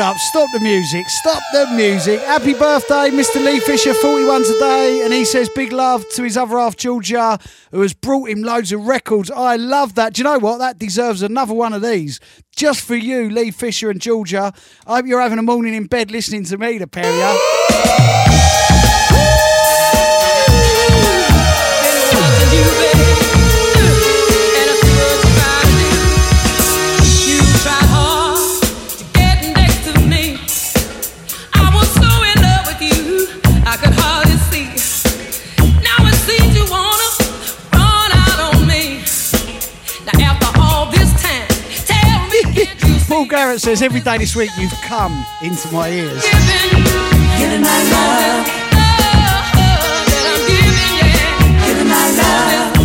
[0.00, 2.20] Up, stop the music, stop the music.
[2.20, 3.44] Happy birthday, Mr.
[3.44, 5.02] Lee Fisher, 41 today.
[5.04, 7.38] And he says big love to his other half, Georgia,
[7.70, 9.30] who has brought him loads of records.
[9.30, 10.14] I love that.
[10.14, 10.58] Do you know what?
[10.58, 12.18] That deserves another one of these.
[12.56, 14.52] Just for you, Lee Fisher and Georgia.
[14.86, 18.39] I hope you're having a morning in bed listening to me, the pair
[43.10, 46.22] Paul Garrett says every day this week you've come into my ears.
[47.40, 47.82] giving my
[52.16, 52.79] love,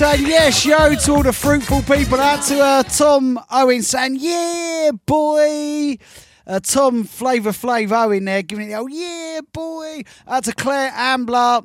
[0.00, 2.18] saying yes, yo, to all the fruitful people.
[2.18, 5.98] Out to uh, Tom Owen saying, yeah, boy.
[6.46, 10.02] Uh, Tom Flavor Flav Owen there giving it, the oh, yeah, boy.
[10.26, 11.60] Out to Claire Ambler.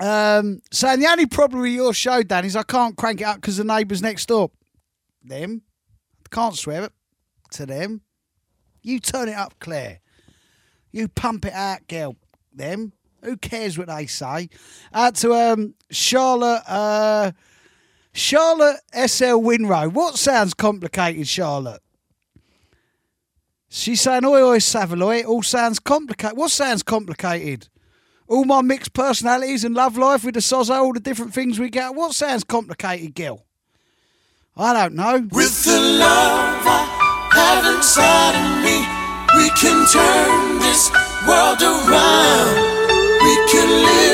[0.00, 3.36] Um, saying the only problem with your show, Dan, is I can't crank it up
[3.36, 4.50] because the neighbours next door.
[5.22, 5.60] Them.
[6.30, 6.92] Can't swear it
[7.50, 8.00] to them.
[8.82, 10.00] You turn it up, Claire.
[10.92, 12.16] You pump it out, girl.
[12.54, 12.94] Them.
[13.24, 14.48] Who cares what they say?
[14.92, 16.62] Uh, to um, Charlotte.
[16.66, 17.32] Uh,
[18.14, 19.92] Charlotte SL Winrow.
[19.92, 21.82] What sounds complicated, Charlotte?
[23.68, 26.38] She's saying, oi, oi, Savaloy, it all sounds complicated.
[26.38, 27.68] What sounds complicated?
[28.28, 31.70] All my mixed personalities and love life with the sozo, all the different things we
[31.70, 31.96] get.
[31.96, 33.44] What sounds complicated, Gil?
[34.56, 35.28] I don't know.
[35.32, 38.78] With the love I have inside of me,
[39.42, 40.92] we can turn this
[41.26, 42.83] world around
[43.54, 44.13] can live.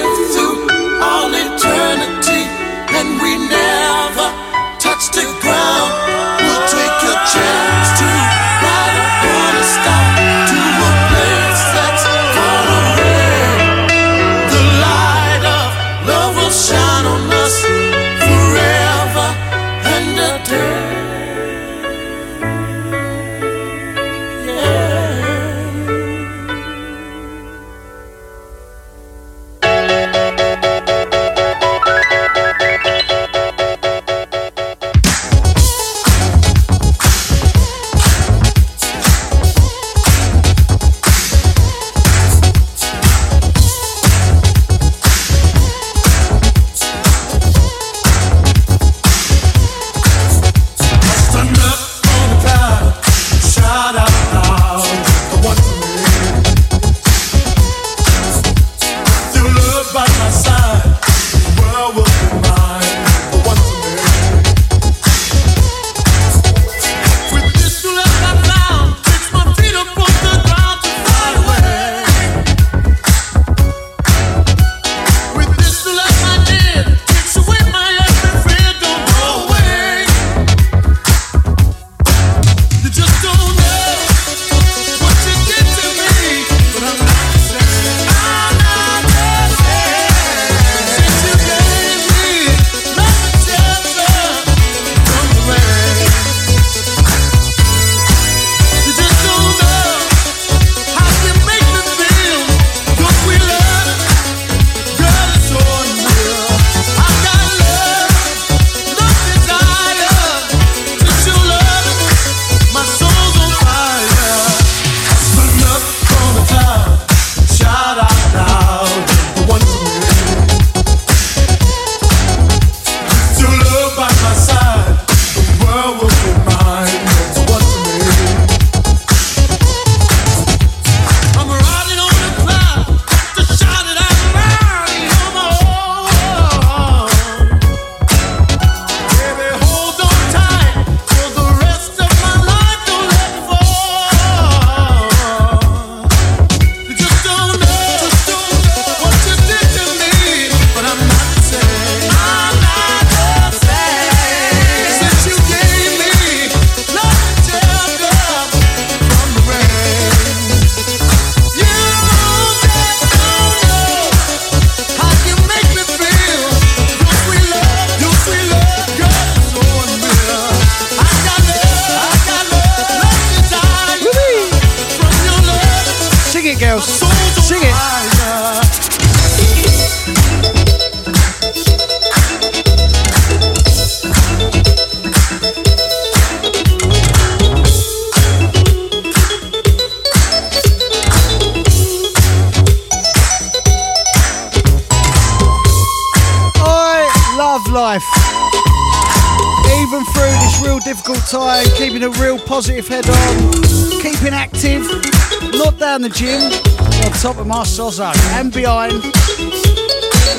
[207.61, 209.03] Omar Sozak, and behind.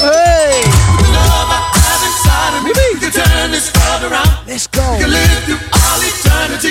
[0.01, 0.63] Hey!
[4.47, 4.81] Let's go.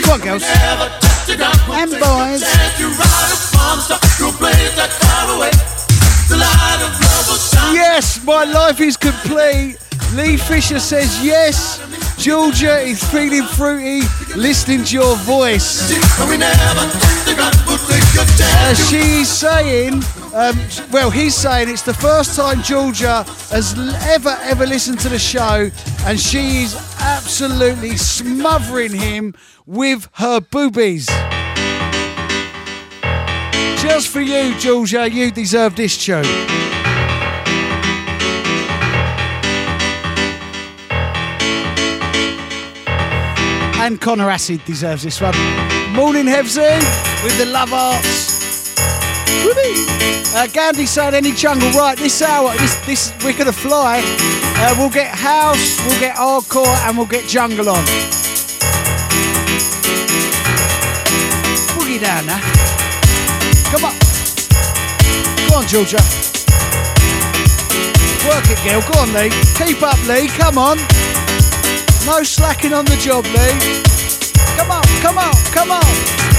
[0.03, 0.42] Come on, girls.
[1.70, 2.42] And boys.
[7.72, 9.76] Yes, my life is complete.
[10.14, 11.78] Lee Fisher says yes.
[12.18, 14.03] Georgia is feeling fruity,
[14.36, 15.92] listening to your voice.
[18.42, 20.56] Uh, she's saying um,
[20.92, 23.76] well, he's saying it's the first time Georgia has
[24.06, 25.70] ever, ever listened to the show,
[26.04, 29.34] and she's absolutely smothering him
[29.66, 31.06] with her boobies.
[33.82, 36.24] Just for you, Georgia, you deserve this tune.
[43.80, 45.34] and Connor Acid deserves this one.
[45.92, 46.78] Morning, Hevzy,
[47.24, 48.29] with the love arts.
[50.32, 54.00] Uh, Gandhi said any jungle right this hour this this we're gonna fly.
[54.56, 57.84] Uh, we'll get house we'll get hardcore and we'll get jungle on.
[61.74, 62.40] Boogie down now
[63.70, 63.94] come on.
[65.48, 65.98] Go on Georgia.
[68.28, 69.30] Work it girl go on Lee.
[69.58, 70.28] Keep up Lee.
[70.28, 70.76] Come on.
[72.06, 73.82] No slacking on the job Lee.
[74.56, 76.29] Come on come on come on.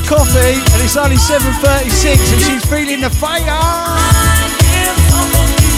[0.00, 3.40] The coffee, and it's only 7:36, and she's feeling the fire.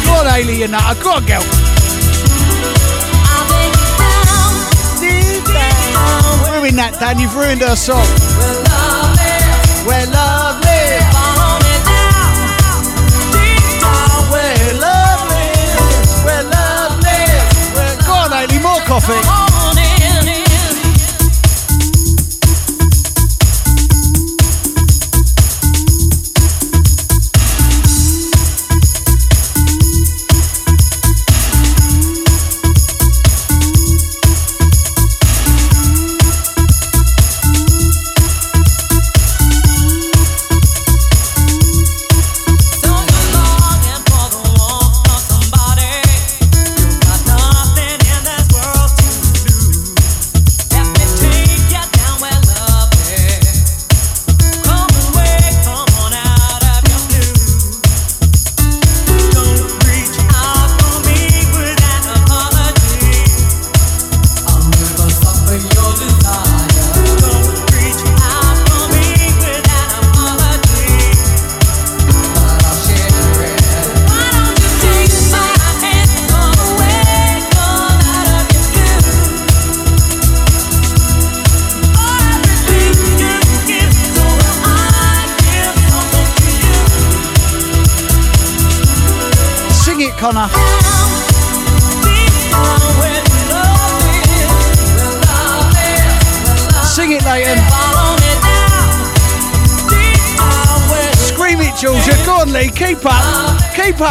[0.06, 0.80] Go on, Haley, you know.
[1.00, 1.44] Go on, girl.
[6.50, 7.18] Ruin that, Dan.
[7.20, 8.06] You've ruined her song.
[8.38, 9.36] We're lovely.
[9.86, 10.82] We're lovely.
[16.24, 17.24] We're lovely.
[18.06, 18.58] Go on, Haley.
[18.58, 19.47] More coffee.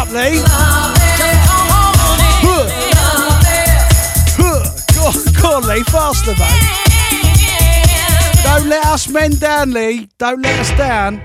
[0.07, 0.41] Up, Lee.
[0.43, 0.93] Huh.
[4.39, 4.63] Huh.
[4.93, 5.83] Go on, go on, Lee.
[5.83, 6.63] Faster, mate.
[8.43, 10.09] Don't let us men down, Lee.
[10.17, 11.21] Don't let us down.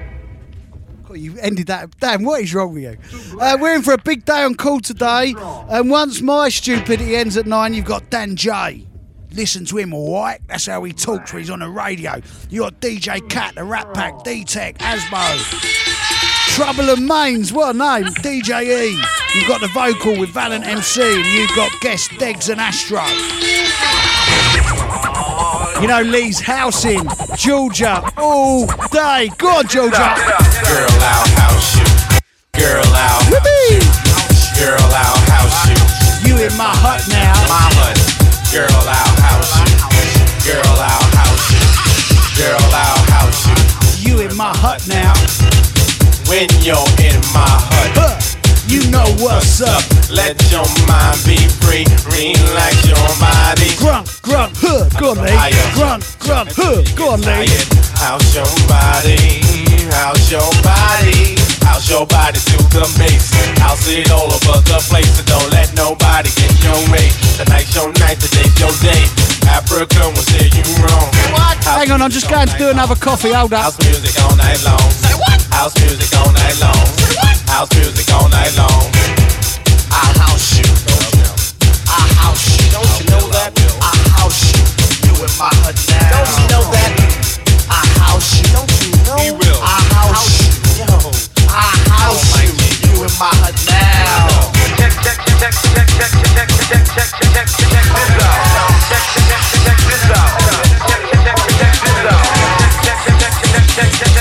[1.05, 1.99] God, you ended that.
[1.99, 2.97] Damn, what is wrong with you?
[3.39, 5.35] Uh, we're in for a big day on call today.
[5.39, 8.87] And once my stupidity ends at nine, you've got Dan J.
[9.33, 10.41] Listen to him, all right?
[10.47, 12.21] That's how he talks when he's on the radio.
[12.51, 15.92] You got DJ Cat, the Rat Pack, D-Tech, Asmo.
[16.53, 19.03] Trouble and Mains, what a name, DJ E.
[19.35, 23.01] You've got the vocal with Valent MC, and you've got guest Degs and Astro.
[25.81, 29.31] You know Lee's house in Georgia all day.
[29.39, 29.97] Go on, Georgia.
[29.97, 31.89] Girl, I'll house you.
[32.53, 33.81] Girl, I'll house you.
[34.61, 36.29] Girl, I'll house you.
[36.29, 37.33] You in my hut now.
[37.49, 37.97] My hut.
[38.53, 40.53] Girl, I'll house you.
[40.53, 41.65] Girl, I'll house you.
[42.37, 44.11] Girl, I'll house you.
[44.11, 45.62] You in my hut now.
[46.33, 47.93] When you're in my hut.
[47.93, 48.17] Huh.
[48.67, 49.85] You know what's up.
[50.09, 51.85] Let your mind be free.
[52.09, 53.77] Relax your body.
[53.77, 54.89] Grunt, grunt, huh.
[54.99, 55.29] Go on.
[55.77, 56.81] Grunt, grunt, huh.
[56.97, 57.23] Go on.
[58.01, 59.45] House your body.
[59.93, 61.42] House your body.
[61.65, 63.31] House your body to the base.
[63.61, 65.11] House it all over the place.
[65.17, 67.09] So don't let nobody get your way.
[67.39, 69.03] Tonight's your night, today's your day.
[69.49, 71.09] Africa will say you wrong.
[71.35, 71.59] What?
[71.65, 73.33] hang on, I'm just going to do another coffee.
[73.33, 73.63] Hold up.
[73.63, 74.87] House music all night long.
[74.91, 75.41] Say what?
[75.51, 76.87] House music all night long.
[76.99, 77.37] Say what?
[77.51, 78.85] House music all night long.
[79.91, 80.67] I house you.
[81.89, 82.71] I house you.
[82.73, 83.51] Don't you know that?
[83.83, 84.63] I house you.
[85.09, 86.11] You in my hood now.
[86.15, 86.91] Don't you know that?
[87.69, 88.62] I house you.
[93.23, 94.51] My hood now.
[94.83, 98.43] Check, check, check, check, check, check, check, check, check, check, this out.
[98.91, 100.43] Check, check, check, check this out.
[100.91, 102.27] Check, check, check, check this out.
[102.83, 104.12] Check, check, check, check, check,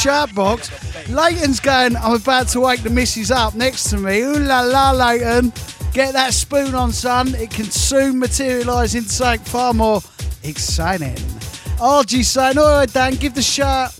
[0.00, 0.70] shirt box.
[1.10, 4.22] Leighton's going, I'm about to wake the missus up next to me.
[4.22, 5.52] Ooh la la, Leighton.
[5.92, 7.34] Get that spoon on, son.
[7.34, 10.00] It can soon materialise into something far more
[10.42, 11.16] exciting.
[11.76, 13.90] RG saying, all right, Dan, give the shirt,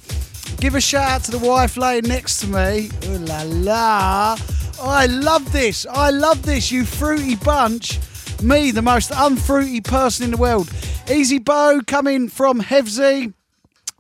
[0.59, 2.89] give a shout out to the wife laying next to me.
[3.05, 4.36] Ooh la la.
[4.82, 5.85] I love this.
[5.90, 7.98] I love this, you fruity bunch.
[8.43, 10.72] Me, the most unfruity person in the world.
[11.10, 13.35] Easy Bow coming from Hevsey.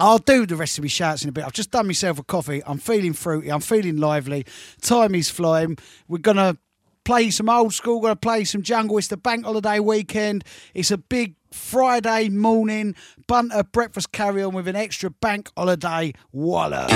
[0.00, 1.44] I'll do the rest of my shouts in a bit.
[1.44, 2.62] I've just done myself a coffee.
[2.66, 3.52] I'm feeling fruity.
[3.52, 4.46] I'm feeling lively.
[4.80, 5.76] Time is flying.
[6.08, 6.56] We're gonna
[7.04, 8.00] play some old school.
[8.00, 8.96] We're gonna play some jungle.
[8.96, 10.44] It's the bank holiday weekend.
[10.72, 12.94] It's a big Friday morning
[13.26, 16.90] bunter breakfast carry on with an extra bank holiday wallop.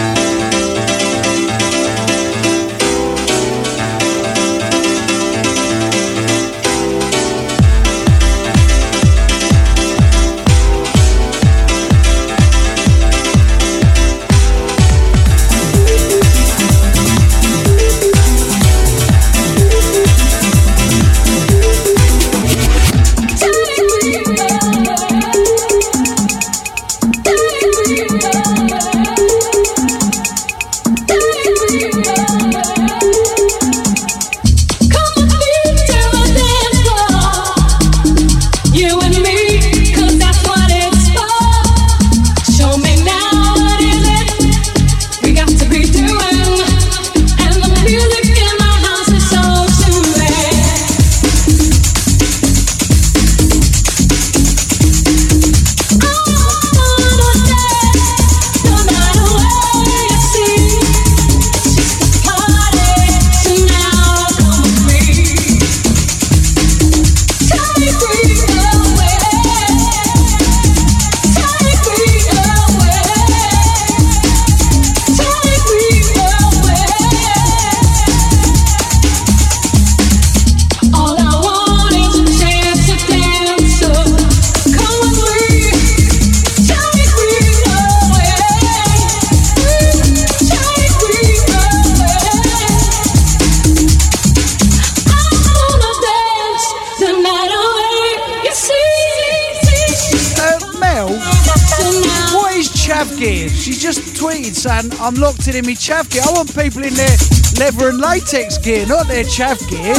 [104.65, 106.23] Saying, I'm locked in in my chav gear.
[106.24, 107.12] I want people in their
[107.61, 109.93] leather and latex gear, not their chav gear.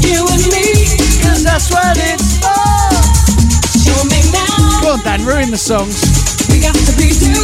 [0.00, 0.88] You and me,
[1.20, 2.96] Cause that's what it's for.
[3.76, 4.80] show me now.
[4.80, 6.00] Go on, Dan, ruin the songs.
[6.48, 7.36] We got to be doing.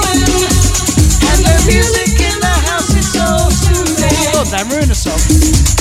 [1.29, 4.33] And the music in the house is so soothing.
[4.33, 5.80] Go on, Dan, ruin the song.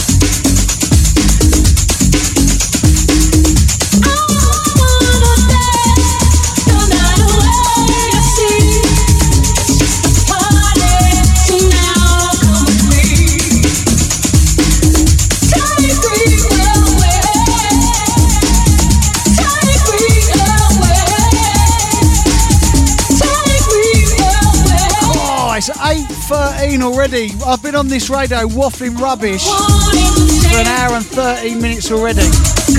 [26.79, 27.29] 8.13 already.
[27.45, 32.27] I've been on this radio waffling rubbish for an hour and 13 minutes already.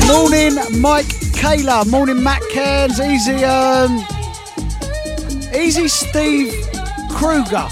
[0.07, 1.07] Morning, Mike
[1.37, 1.87] Kayla.
[1.91, 3.01] Morning, Matt Cairns.
[3.01, 4.05] Easy, um,
[5.55, 6.53] easy Steve
[7.11, 7.69] Kruger.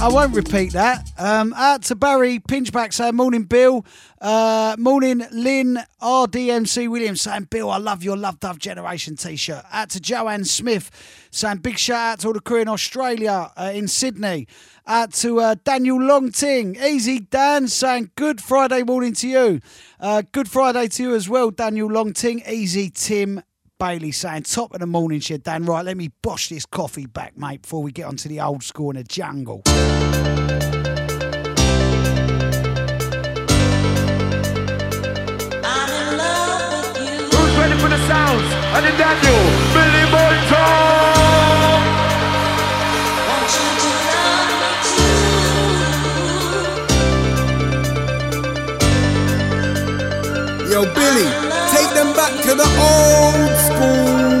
[0.00, 1.10] I won't repeat that.
[1.18, 3.84] Um, out to Barry Pinchback saying, Morning, Bill.
[4.24, 9.66] Uh, morning, Lynn RDMC Williams saying, Bill, I love your Love Dove Generation t shirt.
[9.70, 10.90] Out to Joanne Smith
[11.30, 14.48] saying, Big shout out to all the crew in Australia, uh, in Sydney.
[14.86, 16.82] Out to uh, Daniel Longting.
[16.82, 19.60] Easy Dan saying, Good Friday morning to you.
[20.00, 22.48] Uh, good Friday to you as well, Daniel Longting.
[22.48, 23.42] Easy Tim
[23.78, 25.66] Bailey saying, top of the morning, shit, Dan.
[25.66, 28.88] Right, let me bosh this coffee back, mate, before we get onto the old school
[28.88, 29.60] in the jungle.
[38.06, 38.48] Sounds?
[38.74, 39.42] And then Daniel,
[39.74, 40.94] Billy Bolton.
[50.70, 51.28] Yo, Billy,
[51.70, 54.33] take them back to the old school.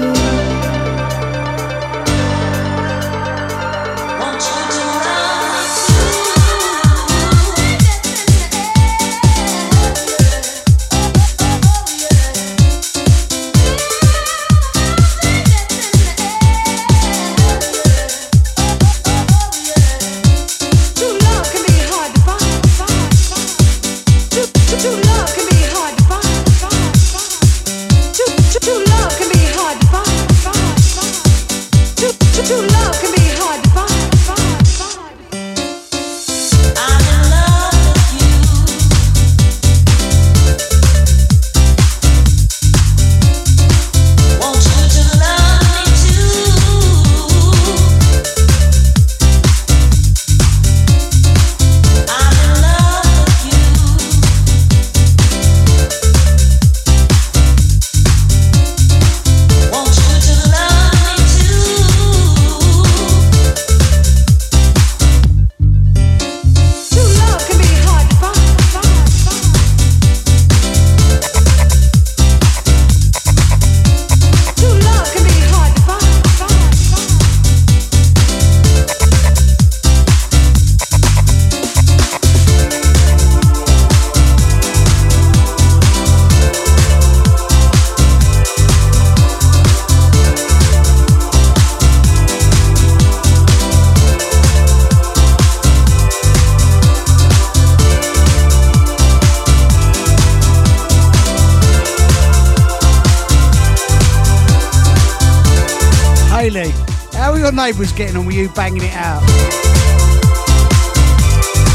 [107.64, 109.22] Neighbours getting on with you banging it out?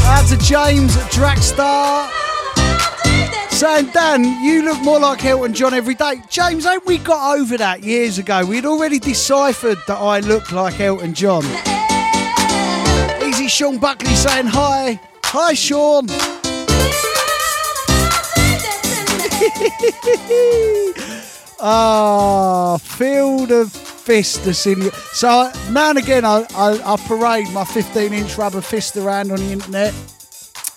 [0.06, 2.08] Out to James Dragstar.
[3.50, 6.22] Saying, Dan, you look more like Elton John every day.
[6.28, 8.46] James, ain't we got over that years ago?
[8.46, 11.42] We'd already deciphered that I look like Elton John.
[13.28, 15.00] Easy Sean Buckley saying hi.
[15.24, 16.06] Hi, Sean.
[21.62, 24.90] Ah, field of fist that's in you.
[25.12, 29.38] So now and again, I, I, I parade my 15 inch rubber fist around on
[29.38, 29.94] the internet.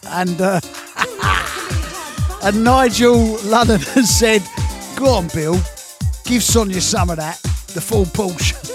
[0.05, 0.61] And uh,
[2.43, 4.43] and Nigel Lunnon has said,
[4.95, 5.55] Go on, Bill,
[6.25, 7.41] give Sonia some of that,
[7.73, 8.53] the full Porsche.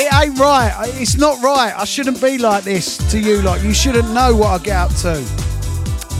[0.00, 0.72] It ain't right.
[1.00, 1.72] It's not right.
[1.76, 3.42] I shouldn't be like this to you.
[3.42, 5.18] Like you shouldn't know what I get up to.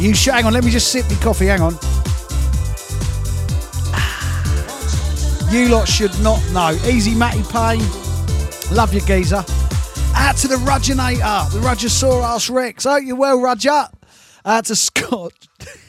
[0.00, 0.34] You should.
[0.34, 0.52] Hang on.
[0.52, 1.46] Let me just sip the coffee.
[1.46, 1.78] Hang on.
[5.50, 6.70] You lot should not know.
[6.86, 7.80] Easy, Matty Payne.
[8.70, 9.42] Love you, geezer.
[10.14, 12.84] Out to the Rudgenator, the Rudgesaurus Rex.
[12.84, 13.90] Hope you well, Rudger.
[14.44, 15.32] Out to Scott.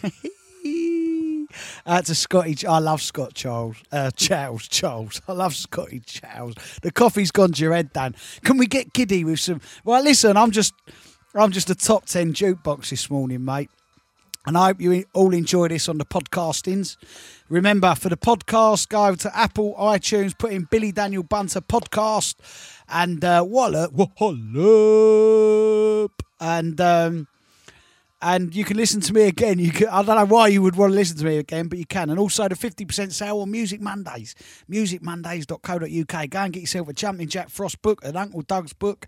[1.86, 2.66] Out to Scotty.
[2.66, 3.76] I love Scott Charles.
[3.92, 4.66] Uh, Charles.
[4.70, 5.22] Charles.
[5.28, 6.56] I love Scotty Charles.
[6.82, 8.16] The coffee's gone to your head, Dan.
[8.46, 9.60] Can we get giddy with some?
[9.84, 10.38] Well, listen.
[10.38, 10.74] I'm just,
[11.36, 13.70] I'm just a top ten jukebox this morning, mate.
[14.46, 16.96] And I hope you all enjoy this on the podcastings.
[17.50, 22.36] Remember, for the podcast, go to Apple, iTunes, put in Billy Daniel Bunter podcast
[22.88, 23.92] and uh, Wallop,
[26.40, 27.28] and um,
[28.22, 29.58] and you can listen to me again.
[29.58, 31.80] You can, I don't know why you would want to listen to me again, but
[31.80, 32.12] you can.
[32.12, 34.36] And also the 50% sale on Music Mondays,
[34.70, 36.30] musicmondays.co.uk.
[36.30, 39.08] Go and get yourself a Jumping Jack Frost book, an Uncle Dugs' book,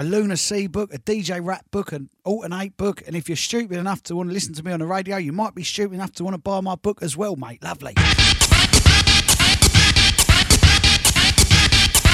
[0.00, 3.02] a Luna C book, a DJ Rap book, an Alternate book.
[3.06, 5.32] And if you're stupid enough to want to listen to me on the radio, you
[5.32, 7.62] might be stupid enough to want to buy my book as well, mate.
[7.62, 7.94] Lovely.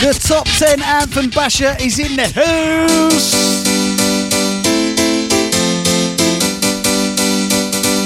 [0.01, 3.35] The top 10 anthem basher is in the house.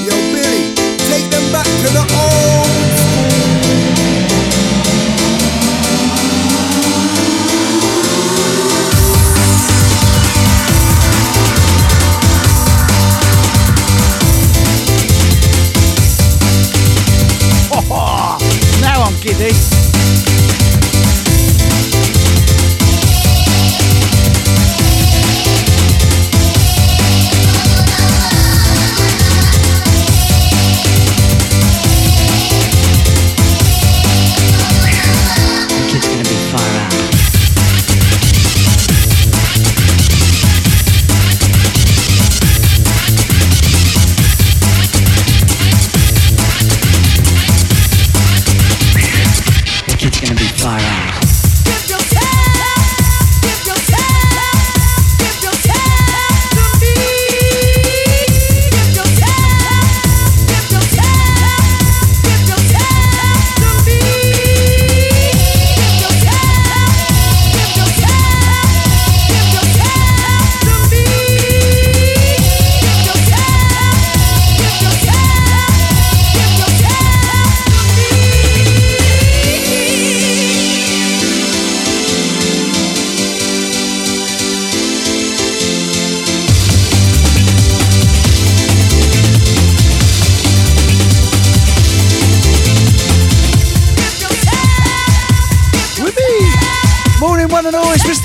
[0.04, 0.74] Yo, Billy,
[1.08, 2.65] take them back to the old
[17.68, 18.38] Ho, ho, ho.
[18.80, 19.85] Now I'm giddy.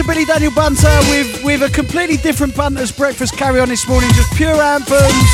[0.01, 0.07] Mr.
[0.07, 4.09] Billy Daniel Bunter with with a completely different Bunter's breakfast carry on this morning.
[4.13, 5.29] Just pure anthems,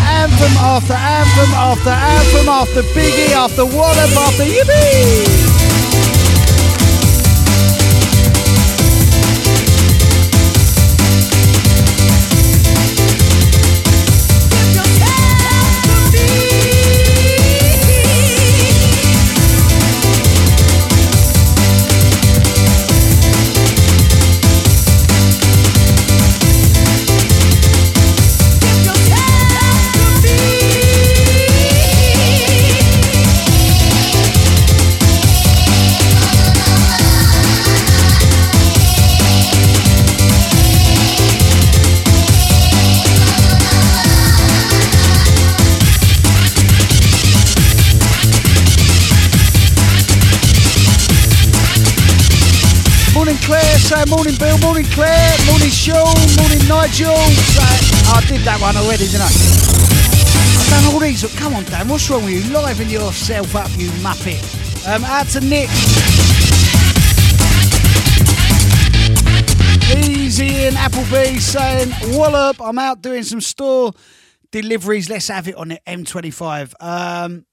[0.00, 5.61] anthem after anthem after anthem after Biggie after Wallop after Yippee!
[58.92, 61.24] I've done all these.
[61.38, 62.52] Come on, Dan, what's wrong with you?
[62.52, 64.86] Liven yourself up, you muppet.
[64.86, 65.70] Um, out to Nick.
[69.96, 73.92] Easy in Applebee saying, Wallop, I'm out doing some store
[74.50, 75.08] deliveries.
[75.08, 76.74] Let's have it on the M25.
[76.78, 77.46] Um,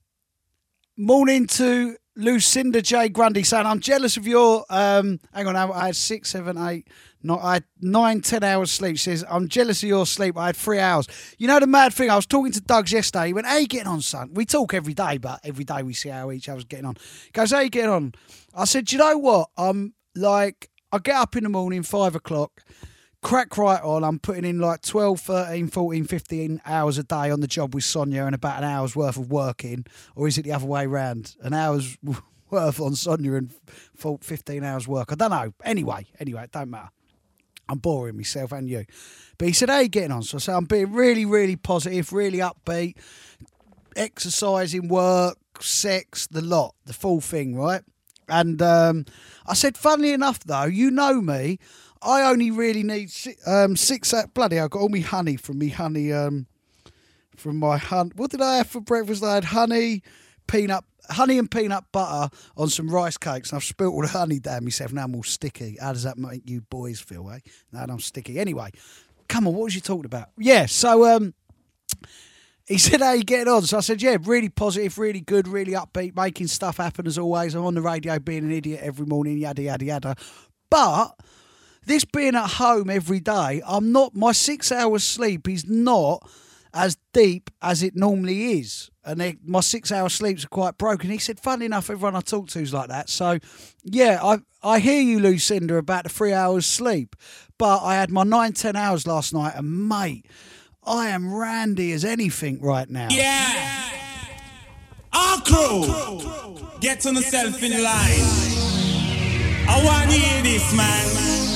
[0.98, 3.10] morning to Lucinda J.
[3.10, 4.66] Grundy saying, I'm jealous of your.
[4.70, 6.88] Um, hang on, I had six, seven, eight,
[7.24, 8.98] not, I had nine, ten hours sleep.
[8.98, 10.38] She says, I'm jealous of your sleep.
[10.38, 11.08] I had three hours.
[11.38, 12.10] You know the mad thing?
[12.10, 13.28] I was talking to Dugs yesterday.
[13.28, 14.32] He went, How you getting on, son?
[14.34, 16.96] We talk every day, but every day we see how each other's getting on.
[17.26, 18.14] He goes, How you getting on?
[18.54, 19.50] I said, you know what?
[19.58, 22.64] I'm like, I get up in the morning, five o'clock
[23.22, 24.04] crack right on.
[24.04, 27.84] I'm putting in like 12, 13, 14, 15 hours a day on the job with
[27.84, 29.86] Sonia and about an hour's worth of working.
[30.16, 31.36] Or is it the other way round?
[31.41, 31.98] An hour's
[32.50, 33.52] worth on Sonia and
[33.98, 35.12] f- 15 hours work.
[35.12, 35.54] I don't know.
[35.64, 36.90] Anyway, anyway, it don't matter.
[37.68, 38.86] I'm boring myself and you.
[39.38, 40.24] But he said, How you getting on?
[40.24, 42.96] So I said, I'm being really, really positive, really upbeat,
[43.96, 47.84] exercising, work, sex, the lot, the full thing, right?
[48.28, 49.06] And um,
[49.48, 51.60] I said, funnily enough, though, you know me,
[52.02, 53.12] I only really need
[53.46, 54.14] um, six.
[54.14, 56.48] Uh, bloody, I got all me honey from me honey, um,
[57.36, 58.16] from my hunt.
[58.16, 59.24] What did I have for breakfast?
[59.24, 60.04] I had honey,
[60.48, 64.40] peanut, honey and peanut butter on some rice cakes, and I've spilt all the honey
[64.40, 64.94] down myself.
[64.94, 65.78] Now I'm all sticky.
[65.82, 67.40] How does that make you boys feel, eh?
[67.72, 68.40] Now I'm sticky.
[68.40, 68.72] Anyway,
[69.28, 70.30] come on, what was you talking about?
[70.38, 71.34] Yeah, so um,
[72.66, 73.64] he said, How you getting on?
[73.64, 77.56] So I said, Yeah, really positive, really good, really upbeat, making stuff happen as always.
[77.56, 80.16] I'm on the radio being an idiot every morning, yada, yada, yada.
[80.70, 81.16] But
[81.90, 86.30] this being at home every day, I'm not, my six hours sleep is not
[86.72, 88.91] as deep as it normally is.
[89.03, 91.10] And my six hour sleeps are quite broken.
[91.10, 93.10] He said, Funny enough, everyone I talk to is like that.
[93.10, 93.40] So,
[93.84, 97.16] yeah, I, I hear you, Lucinda, about the three hours sleep.
[97.57, 100.28] But I had my nine, ten hours last night, and mate,
[100.84, 103.07] I am randy as anything right now.
[103.10, 103.90] Yeah.
[105.11, 105.88] Our crew,
[106.82, 108.30] get on the yourself in line.
[109.68, 111.49] I want to hear this, man.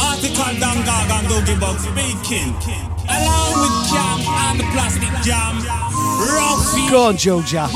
[0.00, 2.56] Article Don Gargan Doogie Bug speaking.
[3.04, 5.60] Along with Kann and the Plastic Jam.
[5.60, 6.88] Roughy.
[6.90, 7.68] Go on, Georgia.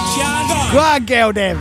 [0.73, 1.61] Go on, girl, them.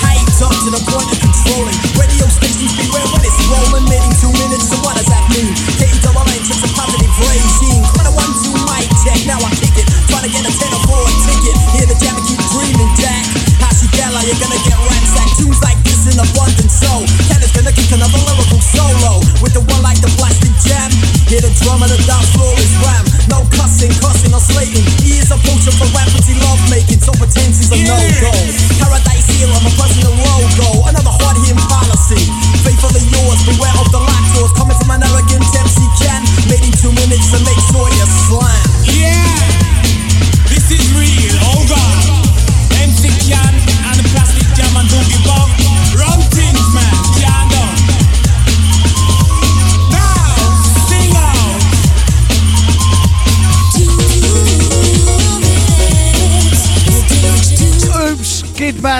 [0.00, 1.76] Hyped up to the point of controlling.
[2.00, 3.84] Radio stations beware when it's rolling.
[3.92, 5.52] Meeting two minutes, so what does that mean?
[5.76, 7.84] K double N took a positive regime.
[7.92, 9.86] Quite a one two mic check, now I kick it.
[10.08, 11.56] Trying to get a ten or four a ticket.
[11.76, 13.24] Hear the jam and keep dreaming, Jack.
[13.60, 15.36] Hashigella, you're gonna get ransacked.
[15.36, 19.62] Tunes like this in abundance, so Ken is gonna kick another lyrical solo with the
[19.68, 20.88] one like the plastic jam.
[21.28, 23.04] Hear the drum and the dance floor is ram.
[23.28, 24.84] No cussing, cussing or slating.
[25.04, 28.32] He is a poacher for rampant love making, so pretense is a no go.
[28.80, 30.88] Paradise here, I'm a personal logo.
[30.88, 32.22] Another hard hitting policy.
[32.64, 36.24] Faithfully yours, beware of the lactose coming from an arrogant MC can.
[36.48, 38.66] Made in two minutes and make sure you slam.
[38.88, 39.97] Yeah.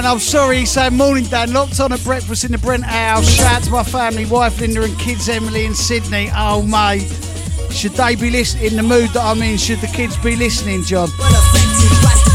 [0.09, 0.65] I'm sorry.
[0.65, 1.53] So morning, Dan.
[1.53, 3.29] Locked on at breakfast in the Brent House.
[3.29, 6.31] Shout out to my family, wife Linda and kids Emily and Sydney.
[6.33, 7.05] Oh mate,
[7.69, 8.73] should they be listening?
[8.73, 11.09] In the mood that I'm in, should the kids be listening, John?
[11.13, 11.61] Plastic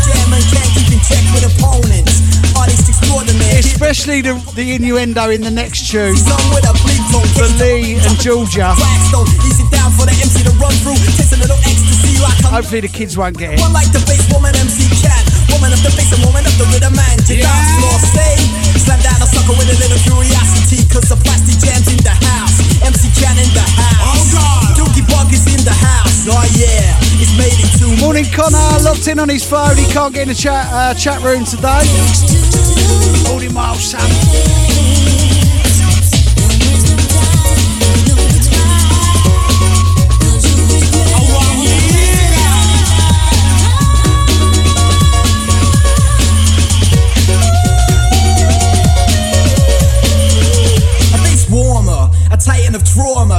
[0.05, 2.13] jam and can't keep in check with opponents.
[2.53, 3.57] Artists extraordinary.
[3.57, 7.25] Especially the, the innuendo in the next tune Some with a bleed tone.
[7.33, 8.69] for Lee and Georgia.
[8.77, 10.93] Blackstone, easy down for the MC to run through.
[11.17, 13.59] Taste a little ecstasy like I'm Hopefully the kids won't get it.
[15.64, 15.80] Woman.
[15.80, 17.15] Of the bass and woman of the rhythm man.
[17.23, 18.35] You dance floor stay.
[18.84, 20.84] Slam down a sucker with a little curiosity.
[20.91, 22.60] Cause the plastic jam's in the house.
[22.84, 24.35] MC Cat in the house.
[24.35, 24.76] Oh God.
[24.76, 26.27] Dookie Bug is in the house.
[26.27, 26.99] Oh yeah.
[27.23, 28.84] It's made it two Morning, Connor.
[28.84, 29.77] Locked in on his phone.
[29.77, 31.88] He can't get in the chat uh, chat room today.
[33.31, 35.22] Morning, Miles Sam.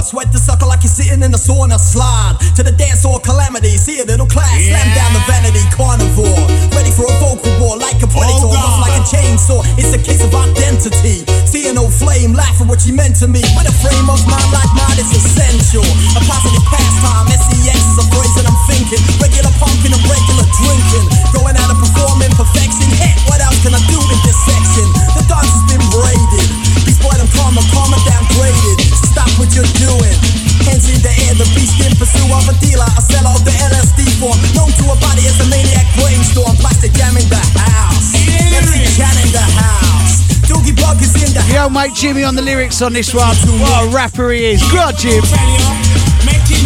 [0.04, 1.80] Sweat the sucker like you're sitting in a sauna.
[1.80, 3.76] Slide to the dance or calamity.
[3.76, 6.44] See a little class, slam down the vanity carnivore.
[6.76, 9.64] Ready for a vocal war like a predator, rough like a chainsaw.
[9.80, 11.24] It's a case of identity.
[11.48, 13.40] See an old flame, laugh at what she meant to me.
[13.56, 15.86] With a frame of mind like mine is essential.
[16.16, 19.00] A positive pastime, SEX is a phrase that I'm thinking.
[19.16, 21.06] Regular pumping and regular drinking.
[21.32, 22.88] Going out and performing perfection.
[23.00, 24.86] Heck, what else can I do in this section?
[25.16, 26.48] The dance has been braided.
[26.84, 28.76] Beast boy, I'm calm, I'm calm and downgraded.
[29.00, 30.53] So stop what you're doing.
[30.64, 32.88] Hands in the air, the beast in pursuit of a dealer.
[32.96, 34.38] A seller of the LSD form.
[34.56, 36.56] Known to a body as a maniac brainstorm.
[36.56, 38.16] Plastic jam in the house.
[38.16, 40.24] MC Cat in the house.
[40.48, 41.54] Doogie Bug is in the house.
[41.54, 43.36] Yo, mate Jimmy on the lyrics on this one.
[43.60, 44.62] What a rapper he is.
[44.70, 46.03] Good on,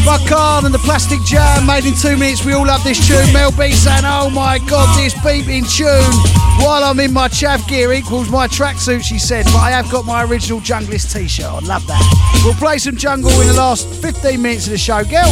[0.05, 2.44] Bug Kann and the Plastic Jam made in two minutes.
[2.44, 3.32] We all love this tune.
[3.32, 7.93] Mel B saying, Oh my god, this beeping tune while I'm in my chav gear
[7.93, 9.44] equals my tracksuit, she said.
[9.47, 11.64] But I have got my original Junglist t shirt on.
[11.66, 12.43] Love that.
[12.44, 15.05] We'll play some jungle in the last 15 minutes of the show.
[15.05, 15.24] Girl.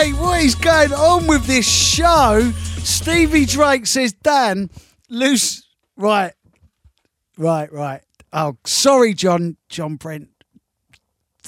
[0.00, 2.52] Mate, what is going on with this show?
[2.82, 4.70] Stevie Drake says, Dan,
[5.10, 5.66] loose.
[5.96, 6.32] Right,
[7.36, 8.00] right, right.
[8.32, 10.30] Oh, sorry, John, John Brent.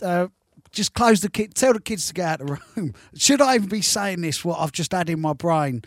[0.02, 0.28] Uh,
[0.70, 1.54] just close the kid.
[1.54, 2.94] Tell the kids to get out of the room.
[3.14, 4.44] Should I even be saying this?
[4.44, 5.82] What I've just had in my brain.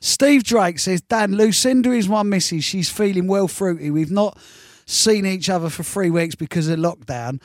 [0.00, 2.64] Steve Drake says, Dan, Lucinda is my missus.
[2.64, 3.90] She's feeling well fruity.
[3.90, 4.38] We've not
[4.86, 7.42] seen each other for three weeks because of lockdown.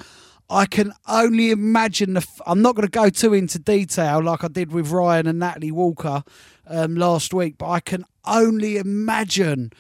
[0.50, 2.20] I can only imagine the.
[2.20, 5.40] F- I'm not going to go too into detail like I did with Ryan and
[5.40, 6.24] Natalie Walker
[6.68, 9.72] um, last week, but I can only imagine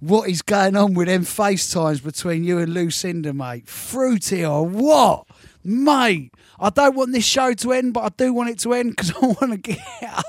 [0.00, 3.68] what is going on with them FaceTimes between you and Lucinda, mate.
[3.68, 5.26] Fruity or what?
[5.62, 8.90] Mate, I don't want this show to end, but I do want it to end
[8.90, 9.78] because I want to get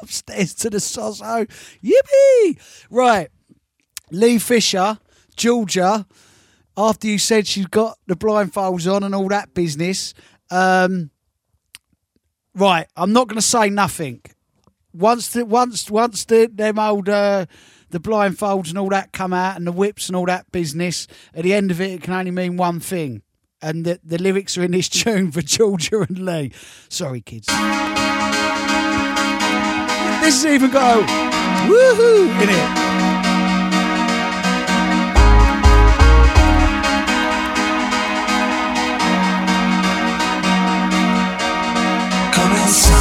[0.01, 1.49] upstairs to the Soso.
[1.83, 2.59] Yippee!
[2.91, 3.29] Right.
[4.11, 4.99] Lee Fisher,
[5.35, 6.05] Georgia,
[6.75, 10.13] after you said she's got the blindfolds on and all that business,
[10.49, 11.11] um,
[12.55, 14.21] right, I'm not going to say nothing.
[14.93, 17.47] Once the once once the them old uh,
[17.89, 21.43] the blindfolds and all that come out and the whips and all that business, at
[21.43, 23.23] the end of it, it can only mean one thing.
[23.61, 26.51] And the, the lyrics are in this tune for Georgia and Lee.
[26.89, 27.47] Sorry, kids.
[30.21, 31.03] This has even got a
[31.67, 33.12] woohoo in it.
[42.65, 42.93] Come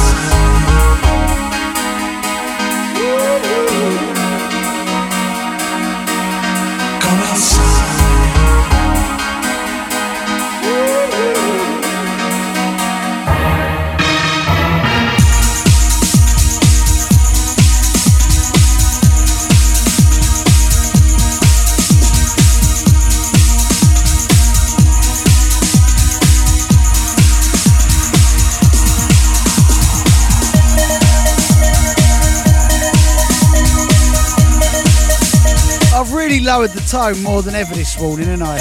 [36.43, 38.57] lowered the tone more than ever this morning, haven't I?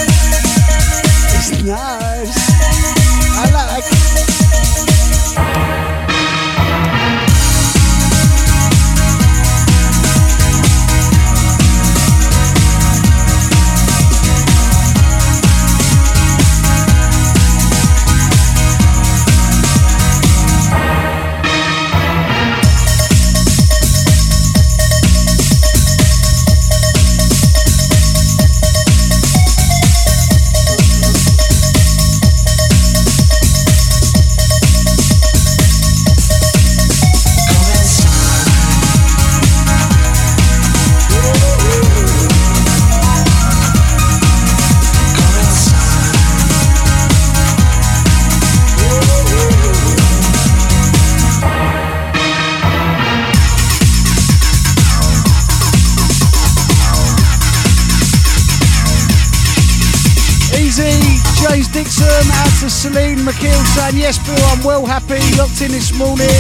[1.34, 2.36] It's nice.
[3.34, 4.31] I like.
[61.82, 66.30] Dixon, out to Celine McKeel saying, Yes, Bill, I'm well happy, locked in this morning.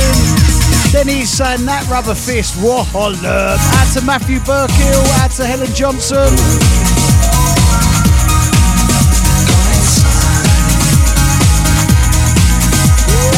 [0.92, 3.58] Denny's saying, That rubber fist, earth?
[3.74, 6.30] Out to Matthew Burkill, out to Helen Johnson.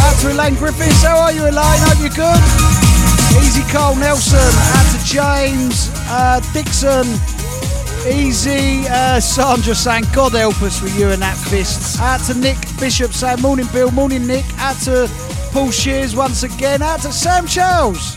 [0.05, 1.81] Out to Elaine Griffiths, how are you, Elaine?
[1.89, 2.43] Hope you're good.
[3.41, 7.09] Easy Cole Nelson, out to James uh, Dixon.
[8.07, 11.84] Easy, uh, Sandra saying, God help us with you and that fist.
[12.01, 14.45] Out to Nick Bishop saying, Morning Bill, morning Nick.
[14.59, 15.09] Out to
[15.53, 16.83] Paul Shears once again.
[16.83, 18.15] Out to Sam Charles.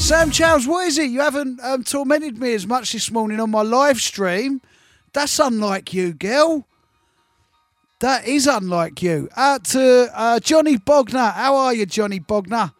[0.00, 1.10] Sam Charles, what is it?
[1.10, 4.60] You haven't um, tormented me as much this morning on my live stream.
[5.12, 6.66] That's unlike you, girl.
[8.00, 9.28] That is unlike you.
[9.36, 11.32] Out to uh, Johnny Bogner.
[11.32, 12.72] How are you, Johnny Bogner?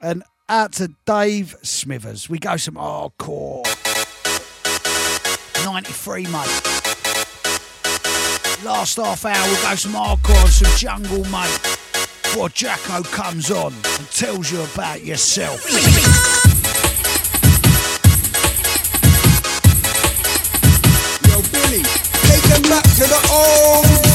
[0.00, 2.30] And out to Dave Smithers.
[2.30, 3.64] We go some hardcore.
[5.64, 6.81] 93, mate.
[8.64, 11.60] Last half hour, we'll go some hardcore and some jungle, mate.
[12.22, 15.68] Before Jacko comes on and tells you about yourself.
[21.26, 24.11] Yo, Billy, take them back to the old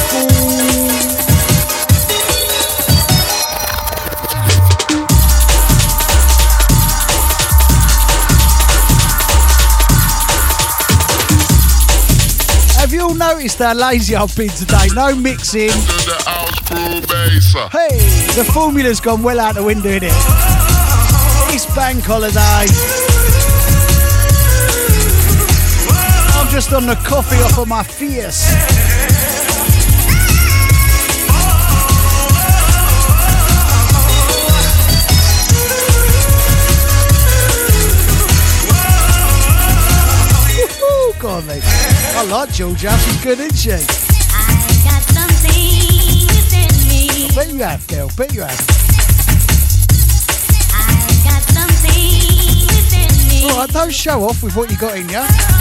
[13.33, 14.87] noticed how lazy I've been today?
[14.93, 15.69] No mixing.
[17.71, 17.97] Hey,
[18.35, 20.13] the formula's gone well out the window, innit?
[21.53, 22.67] It's bank holiday.
[26.39, 29.16] I'm just on the coffee off of my fierce.
[42.27, 42.91] I like Georgia.
[42.99, 43.71] She's good, isn't she?
[43.71, 43.77] I
[47.33, 48.11] bet you have, girl.
[48.17, 48.59] Bet you have.
[53.49, 55.56] All right, don't show off with what you got in you.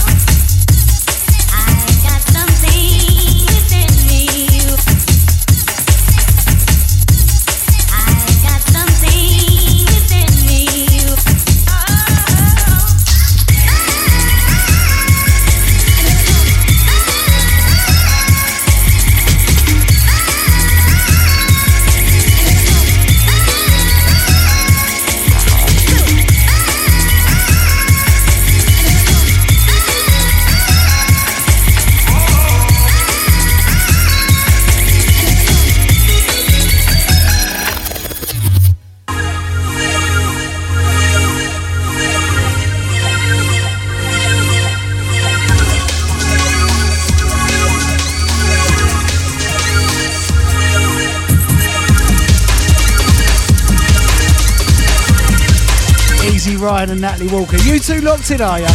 [56.67, 57.57] Ryan and Natalie Walker.
[57.59, 58.67] You two locked in, are you?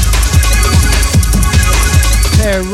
[2.39, 2.71] Pair of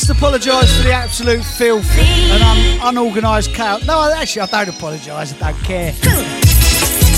[0.00, 3.84] must apologise for the absolute filth and un- unorganised chaos.
[3.84, 5.34] No, actually, I don't apologise.
[5.34, 5.92] I don't care.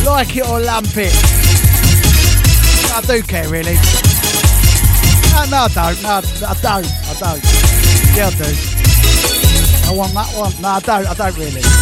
[0.04, 1.12] like it or lump it.
[2.92, 3.74] I do care, really.
[5.30, 6.02] No, no, I don't.
[6.02, 6.86] No, I don't.
[6.86, 7.44] I don't.
[8.16, 8.50] Yeah, I do.
[9.86, 10.52] I want that one.
[10.60, 11.06] No, I don't.
[11.06, 11.81] I don't really.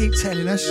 [0.00, 0.64] Keep telling us.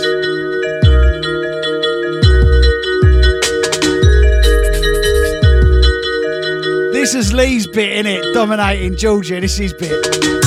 [6.92, 9.40] This is Lee's bit, in it, dominating Georgia.
[9.40, 10.39] This is his bit.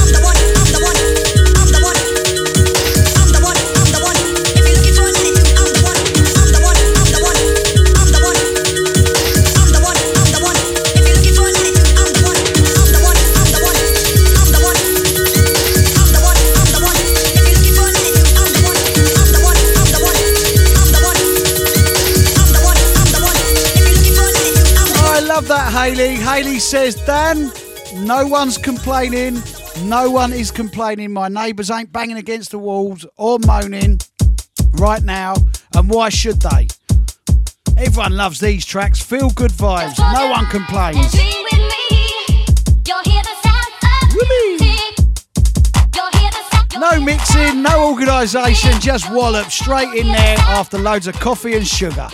[26.43, 27.53] Haley says, Dan,
[28.05, 29.41] no one's complaining.
[29.83, 31.13] No one is complaining.
[31.13, 34.01] My neighbours ain't banging against the walls or moaning
[34.73, 35.35] right now.
[35.73, 36.67] And why should they?
[37.77, 39.01] Everyone loves these tracks.
[39.01, 39.97] Feel good vibes.
[39.97, 41.15] No one complains.
[46.77, 52.09] No mixing, no organisation, just wallop straight in there after loads of coffee and sugar.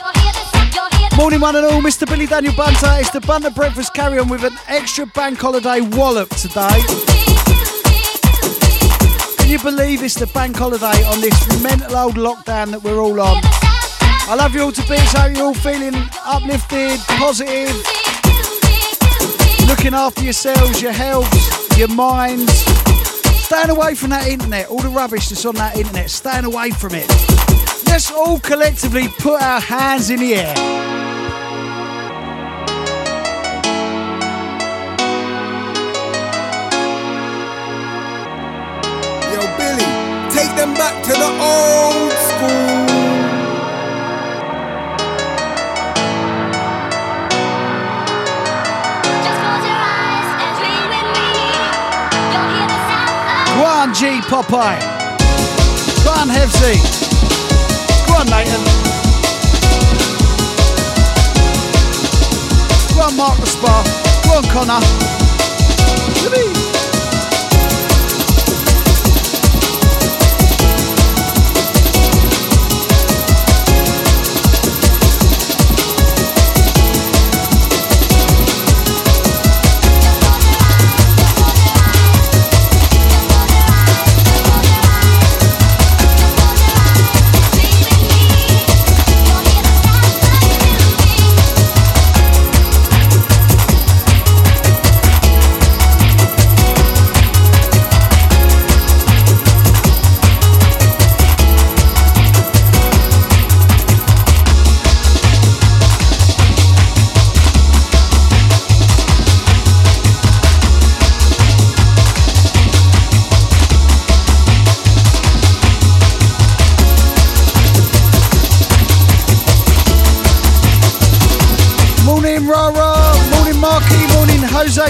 [1.20, 2.08] Morning one and all, Mr.
[2.08, 2.88] Billy Daniel Bunter.
[2.94, 6.80] It's the Bunter Breakfast Carry On with an extra bank holiday wallop today.
[9.38, 13.20] Can you believe it's the bank holiday on this mental old lockdown that we're all
[13.20, 13.42] on?
[13.44, 15.12] I love you all to bits.
[15.12, 15.94] Hope you're all feeling
[16.24, 17.76] uplifted, positive,
[19.68, 21.28] looking after yourselves, your health,
[21.78, 22.54] your minds.
[23.44, 26.92] Staying away from that internet, all the rubbish that's on that internet, staying away from
[26.94, 27.10] it.
[27.88, 30.89] Let's all collectively put our hands in the air.
[41.10, 42.86] To the old school.
[53.56, 54.80] Go on, G Popeye.
[56.04, 56.78] Go on, Hevsy.
[58.06, 58.64] Go on, Nathan.
[62.94, 63.84] Go on, Mark the Spa.
[64.26, 64.86] Go on, Connor.
[66.22, 66.59] Yippee.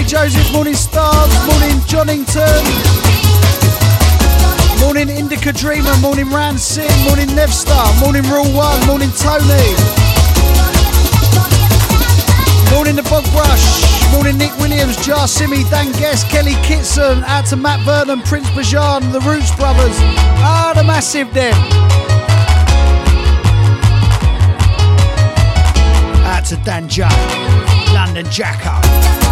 [0.09, 0.51] Joseph.
[0.51, 1.31] Morning, Stars.
[1.45, 2.65] Morning, Johnington.
[4.79, 5.95] Morning, Indica Dreamer.
[5.97, 6.89] Morning, Ransin.
[7.05, 7.93] Morning, Nevstar.
[8.01, 8.83] Morning, Rule One.
[8.87, 9.69] Morning, Tony.
[12.73, 14.11] Morning, The Bog Brush.
[14.11, 17.23] Morning, Nick Williams, Jar Simi, Dan Guest, Kelly Kitson.
[17.25, 19.95] Out to Matt Vernon, Prince Bajan, The Roots Brothers.
[20.41, 21.53] Ah, the massive them.
[26.25, 27.07] Out to Dan Joe,
[27.93, 29.28] London Jacko.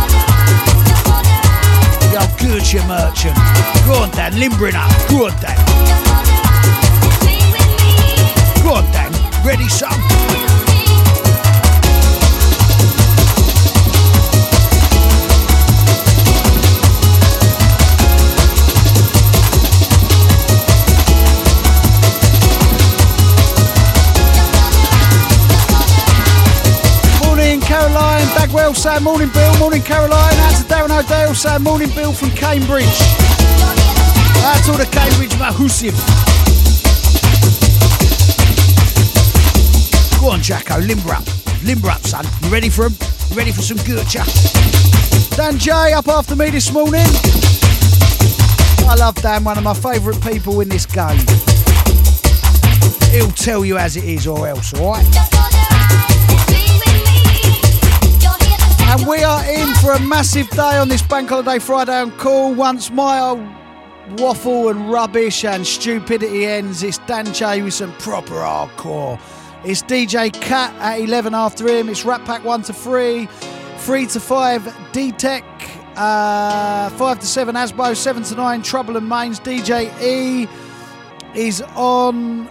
[2.39, 3.35] Good you merchant.
[3.85, 4.89] Go on, Dan, limbering up.
[5.09, 5.55] Go on, Dan.
[8.63, 9.11] Go on, Dan.
[9.45, 10.06] Ready, son?
[28.49, 30.33] O'Dale saying morning Bill, morning Caroline.
[30.35, 32.85] Out to Darren O'Dale saying morning Bill from Cambridge.
[34.43, 35.91] Out to all the Cambridge Mahusim.
[40.21, 41.23] Go on, Jacko, limber up.
[41.63, 42.25] Limber up, son.
[42.43, 42.93] You ready for him?
[43.29, 44.23] You ready for some Gurcha?
[45.35, 47.05] Dan J up after me this morning.
[48.89, 51.19] I love Dan, one of my favourite people in this game.
[53.11, 55.26] He'll tell you as it is or else, alright?
[58.97, 62.55] And we are in for a massive day on this Bank Holiday Friday on Kool.
[62.55, 63.45] Once my old
[64.19, 69.19] waffle and rubbish and stupidity ends, it's Dan J with some proper hardcore.
[69.63, 71.89] It's DJ Cat at 11 after him.
[71.89, 75.43] It's Rat Pack 1 to 3, 3 to 5 D Tech,
[75.95, 79.39] uh, 5 to 7 Asbo, 7 to 9 Trouble and Mains.
[79.39, 80.47] DJ E
[81.35, 82.49] is on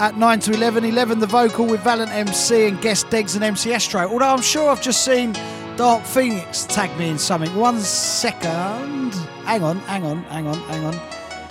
[0.00, 0.84] at 9 to 11.
[0.84, 4.08] 11 the vocal with Valent MC and guest Degs and MC Astro.
[4.08, 5.32] Although I'm sure I've just seen
[5.76, 7.54] Dark Phoenix tag me in something.
[7.54, 9.12] One second.
[9.44, 10.94] Hang on, hang on, hang on, hang on.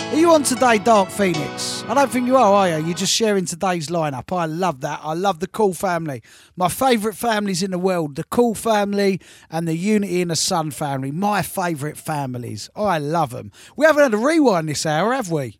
[0.09, 1.83] Are you on today, Dark Phoenix?
[1.87, 2.85] I don't think you are, are you?
[2.87, 4.35] You're just sharing today's lineup.
[4.35, 4.99] I love that.
[5.03, 6.23] I love the Kool family.
[6.55, 9.21] My favourite families in the world the Kool family
[9.51, 11.11] and the Unity and the Sun family.
[11.11, 12.71] My favourite families.
[12.75, 13.51] I love them.
[13.75, 15.59] We haven't had a rewind this hour, have we?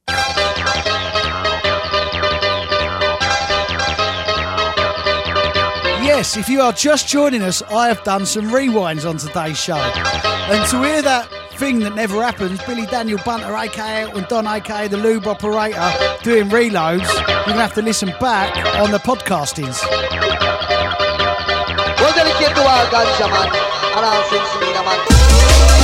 [6.20, 9.78] Yes, if you are just joining us, I have done some rewinds on today's show.
[9.78, 14.90] And to hear that thing that never happens, Billy Daniel Bunter, aka and Don, aka
[14.90, 15.90] the Lube Operator,
[16.22, 19.80] doing reloads, you're going to have to listen back on the podcastings.
[19.80, 19.88] To
[22.66, 22.90] our
[24.84, 25.79] man and.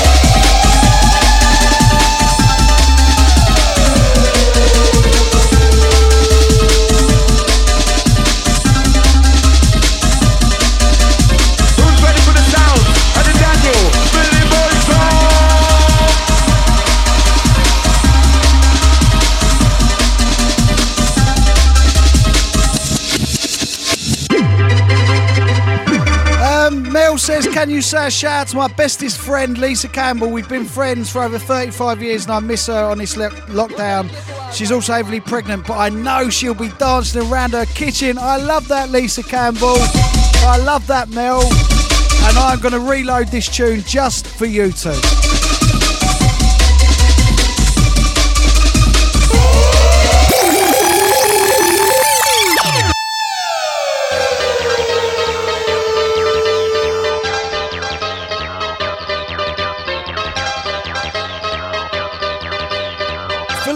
[27.18, 30.30] Says, Can you say a shout out to my bestest friend, Lisa Campbell?
[30.30, 34.12] We've been friends for over 35 years and I miss her on this lo- lockdown.
[34.54, 38.18] She's also heavily pregnant, but I know she'll be dancing around her kitchen.
[38.20, 39.78] I love that, Lisa Campbell.
[39.80, 41.42] I love that, Mel.
[41.42, 44.92] And I'm going to reload this tune just for you two.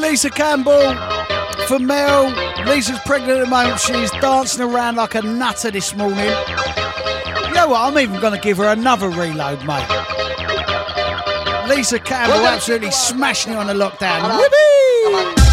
[0.09, 0.95] Lisa Campbell,
[1.67, 2.33] for Mel,
[2.65, 3.79] Lisa's pregnant at the moment.
[3.79, 6.17] She's dancing around like a nutter this morning.
[6.17, 7.81] You know what?
[7.81, 9.87] I'm even going to give her another reload, mate.
[11.69, 14.21] Lisa Campbell absolutely smashing it on the lockdown.
[14.21, 15.48] Whippy!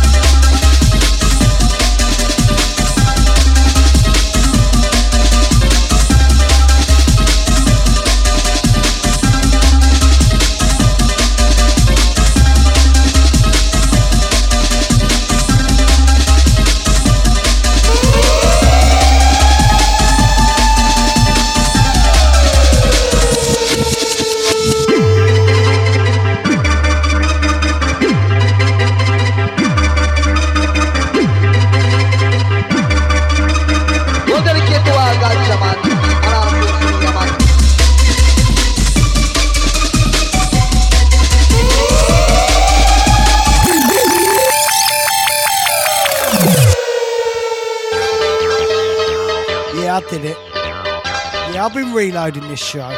[51.96, 52.90] Reloading this show.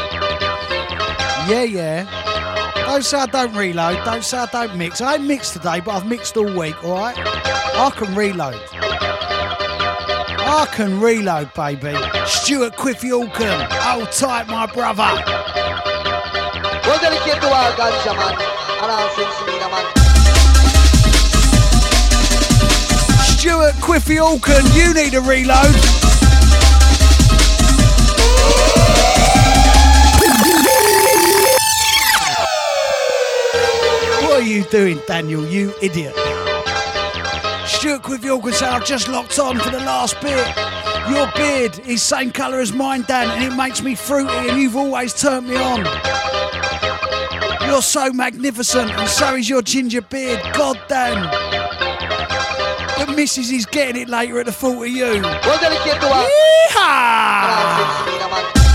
[1.47, 2.05] Yeah, yeah.
[2.75, 4.05] Don't say I don't reload.
[4.05, 5.01] Don't say I don't mix.
[5.01, 7.17] I ain't mixed today, but I've mixed all week, alright?
[7.17, 8.61] I can reload.
[10.51, 11.95] I can reload, baby.
[12.27, 13.69] Stuart Quiffy Alkin.
[13.71, 15.09] Hold tight, my brother.
[16.85, 18.35] We'll dedicate to our ganja man
[18.83, 19.87] and our friends Mina man.
[23.23, 25.98] Stuart Quiffy Alkin, you need a reload.
[34.49, 36.15] You doing, Daniel, you idiot?
[37.67, 40.47] Stuart with your I've just locked on for the last bit.
[41.11, 44.75] Your beard is same colour as mine, Dan, and it makes me fruity, and you've
[44.75, 45.85] always turned me on.
[47.69, 50.41] You're so magnificent, and so is your ginger beard.
[50.55, 51.29] God damn.
[53.07, 55.05] The missus is getting it later at the thought of you.
[55.21, 56.27] We'll dedicate to our
[56.71, 58.68] Yeehaw!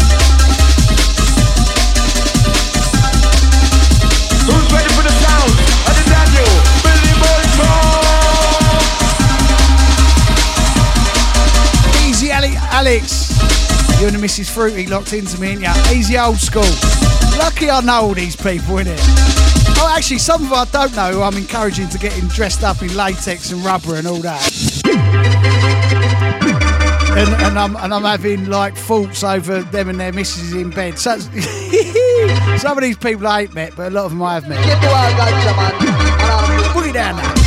[12.93, 13.31] Alex.
[13.99, 14.53] You and the Mrs.
[14.53, 15.73] Fruity locked into me, ain't ya?
[15.91, 16.61] Easy old school.
[17.39, 18.99] Lucky I know all these people, innit?
[19.79, 22.63] Oh, actually, some of them I don't know who I'm encouraging to get him dressed
[22.63, 24.41] up in latex and rubber and all that.
[27.15, 30.99] And, and I'm and I'm having like thoughts over them and their misses in bed.
[30.99, 31.17] So,
[32.57, 34.63] some of these people I ain't met, but a lot of them I have met.
[34.63, 36.73] Get to our ganja, man.
[36.73, 37.42] Put it down now.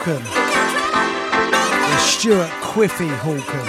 [0.00, 0.22] Hawken.
[1.90, 3.66] The Stuart Quiffy Hawken.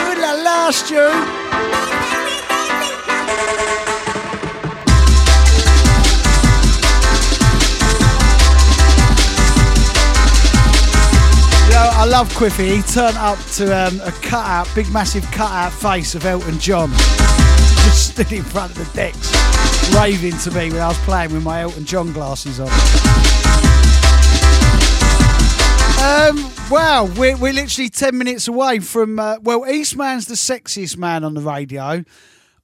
[0.00, 1.10] Ooh la la, Stu.
[11.96, 12.76] I love Quiffy.
[12.76, 16.90] He turned up to um, a cutout, big massive cutout face of Elton John.
[16.90, 19.32] Just stood in front of the decks,
[19.94, 22.68] raving to me when I was playing with my Elton John glasses on.
[26.04, 26.36] Um,
[26.70, 29.18] wow, we're, we're literally 10 minutes away from.
[29.18, 32.04] Uh, well, Eastman's the sexiest man on the radio.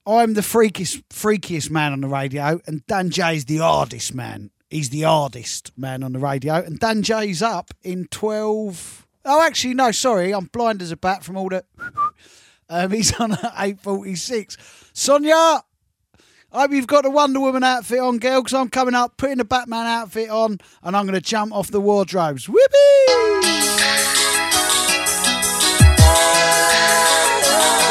[0.06, 2.60] I'm the freakiest, freakiest man on the radio.
[2.66, 4.50] And Dan Jay's the hardest man.
[4.68, 6.56] He's the hardest man on the radio.
[6.56, 9.06] And Dan Jay's up in 12.
[9.24, 10.34] Oh, actually, no, sorry.
[10.34, 11.64] I'm blind as a bat from all the.
[12.72, 14.56] Um, he's on at 8.46.
[14.92, 15.64] Sonia,
[16.52, 19.38] I hope you've got the Wonder Woman outfit on, girl, because I'm coming up, putting
[19.38, 22.48] the Batman outfit on, and I'm going to jump off the wardrobes.
[22.48, 22.66] Whoopee!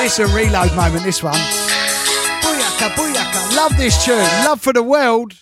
[0.03, 1.33] Is a reload moment, this one.
[2.41, 3.55] Booyaka, booyaka.
[3.55, 4.17] Love this tune.
[4.45, 5.33] Love for the world.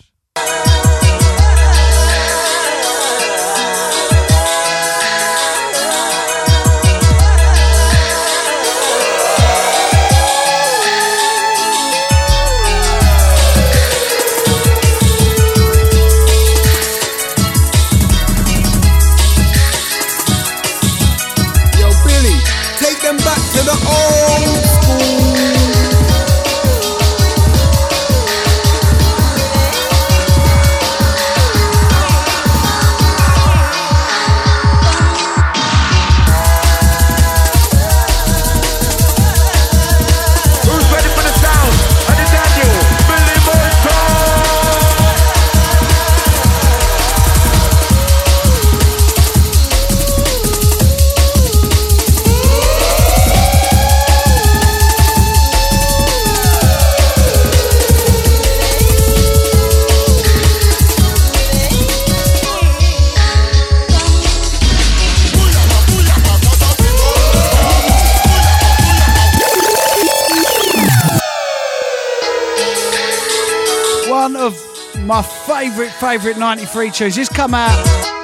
[75.68, 77.16] Favourite, favourite 93 tunes.
[77.16, 77.76] This come out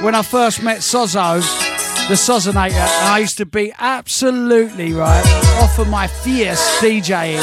[0.03, 1.41] when I first met Sozo,
[2.09, 5.25] the Sozonator, and I used to be absolutely, right,
[5.61, 7.43] off of my fierce DJing.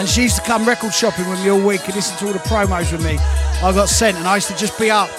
[0.00, 2.32] And she used to come record shopping with me all week and listen to all
[2.32, 3.18] the promos with me.
[3.62, 5.10] I got sent, and I used to just be up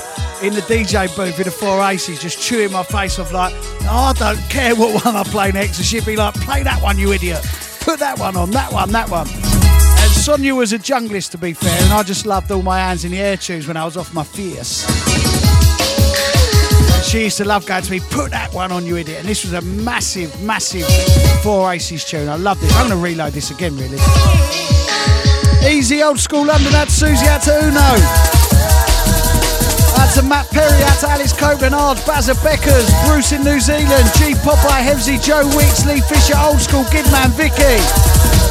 [0.42, 3.54] in the DJ booth in the Four Aces, just chewing my face off like,
[3.84, 5.78] "Oh, I don't care what one I play next.
[5.78, 7.46] And she'd be like, play that one, you idiot.
[7.82, 9.28] Put that one on, that one, that one.
[10.22, 13.12] Sonia was a junglist, to be fair, and I just loved all my hands in
[13.12, 14.86] the air tunes when I was off my fierce.
[17.10, 19.22] She used to love going to me, put that one on, you idiot.
[19.22, 20.86] And this was a massive, massive
[21.42, 22.30] Four Aces tune.
[22.30, 22.72] I love this.
[22.76, 23.98] I'm going to reload this again, really.
[25.66, 27.82] Easy old school London, to Susie, out to Uno.
[29.98, 34.06] Out to Matt Perry, out to Alice Copeland, Ard, Bazza Beckers, Bruce in New Zealand,
[34.22, 38.51] G Popeye, Hevsy, Joe Weeks, Lee Fisher, Old School, Gidman, Vicky.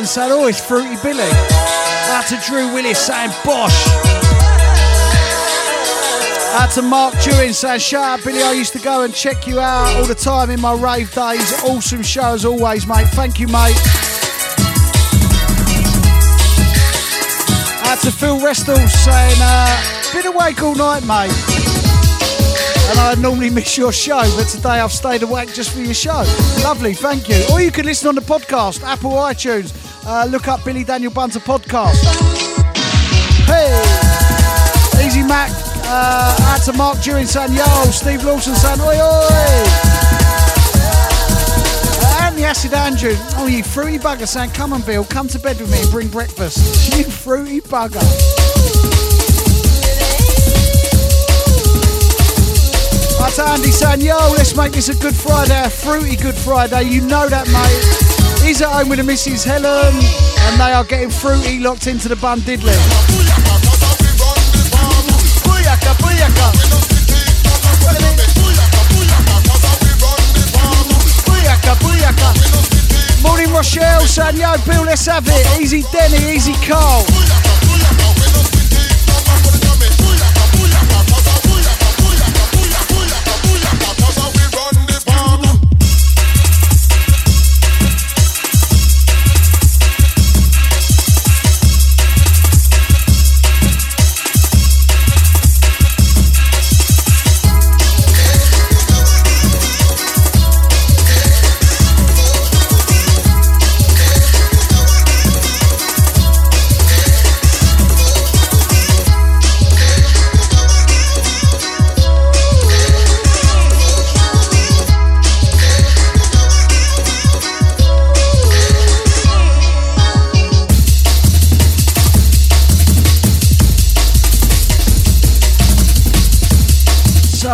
[0.00, 1.22] Matt saying, oh, it's Fruity Billy.
[1.22, 3.86] Out to Drew Willis saying, Bosh.
[6.52, 9.58] Out to Mark Dewin saying, shout out Billy, I used to go and check you
[9.58, 11.50] out all the time in my rave days.
[11.64, 13.08] Awesome show as always, mate.
[13.08, 13.76] Thank you, mate.
[17.86, 21.32] Out to Phil Restall saying, uh, been awake all night, mate.
[22.88, 26.22] And I normally miss your show, but today I've stayed awake just for your show.
[26.62, 27.42] Lovely, thank you.
[27.50, 29.85] Or you can listen on the podcast, Apple iTunes.
[30.08, 32.00] Uh, look up Billy Daniel Bunter podcast.
[33.44, 35.50] Hey, Easy Mac.
[35.88, 39.66] Uh, to Mark Dewin saying, yo, Steve Lawson saying, oi, oi.
[42.22, 45.60] And the Acid Andrew, oh, you fruity bugger saying, come on, Bill, come to bed
[45.60, 46.94] with me and bring breakfast.
[46.96, 48.00] You fruity bugger.
[53.18, 56.82] That's Andy saying, yo, let's make this a Good Friday, a fruity Good Friday.
[56.84, 58.05] You know that, mate.
[58.46, 59.44] He's at home with the Mrs.
[59.44, 62.38] Helen, and they are getting fruity locked into the bun
[71.82, 72.30] booyaka.
[73.20, 75.60] Morning, Rochelle saying, yo, Bill, let's have it.
[75.60, 77.04] Easy Denny, easy Carl.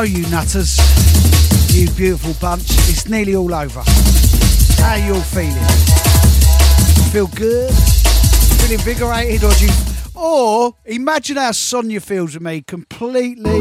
[0.03, 0.79] So you nutters,
[1.73, 3.85] you beautiful bunch, it's nearly all over.
[4.79, 5.55] How you all feeling?
[7.13, 7.73] Feel good?
[7.73, 9.73] Feel invigorated or do you
[10.17, 13.61] or imagine how Sonia feels with me, completely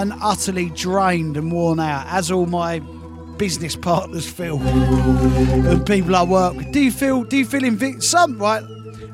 [0.00, 2.80] and utterly drained and worn out, as all my
[3.38, 6.72] business partners feel and people I work with.
[6.72, 8.62] Do you feel do you feel invic some right?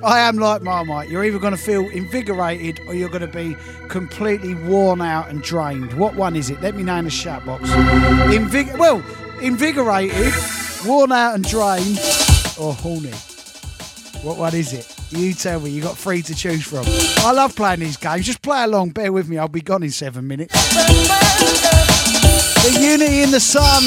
[0.02, 1.08] I am like Marmite.
[1.08, 3.56] You're either going to feel invigorated or you're going to be
[3.88, 5.94] completely worn out and drained.
[5.94, 6.60] What one is it?
[6.60, 7.70] Let me know in the chat box.
[7.70, 9.02] Invig- well,
[9.40, 10.32] invigorated,
[10.86, 11.98] worn out and drained,
[12.58, 13.12] or horny.
[14.22, 14.94] What one is it?
[15.10, 15.70] You tell me.
[15.70, 16.84] You got three to choose from.
[17.26, 18.26] I love playing these games.
[18.26, 18.90] Just play along.
[18.90, 19.38] Bear with me.
[19.38, 20.54] I'll be gone in seven minutes.
[22.64, 23.82] The Unity in the Sun,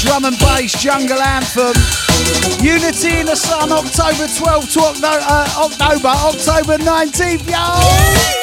[0.00, 1.74] drum and bass jungle anthem.
[2.62, 8.41] Unity in the Sun, October 12th to uh, October, October 19th, yo!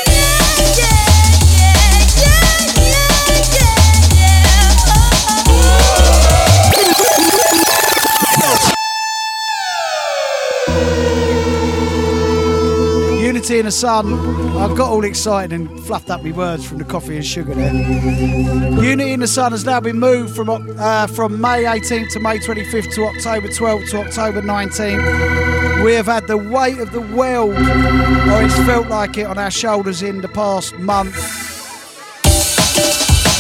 [13.50, 14.14] Unity in the Sun.
[14.58, 17.74] I got all excited and fluffed up my words from the coffee and sugar there.
[17.74, 22.38] Unity in the Sun has now been moved from uh, from May 18th to May
[22.38, 25.84] 25th to October 12th to October 19th.
[25.84, 29.50] We have had the weight of the world, or it's felt like it, on our
[29.50, 31.16] shoulders in the past month.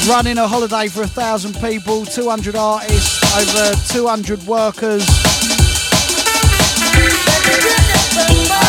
[0.09, 5.05] Running a holiday for a thousand people, 200 artists, over 200 workers.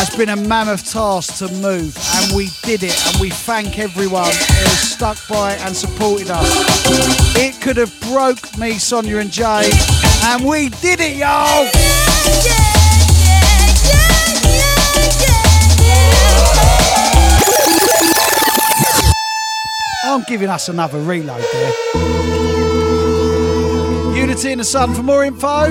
[0.03, 4.25] It's been a mammoth task to move, and we did it, and we thank everyone
[4.25, 7.35] who stuck by and supported us.
[7.37, 9.69] It could have broke me, Sonia and Jay,
[10.23, 11.69] and we did it, y'all!
[20.03, 22.20] I'm giving us another reload there.
[24.41, 25.65] Unity in the Sun for more info.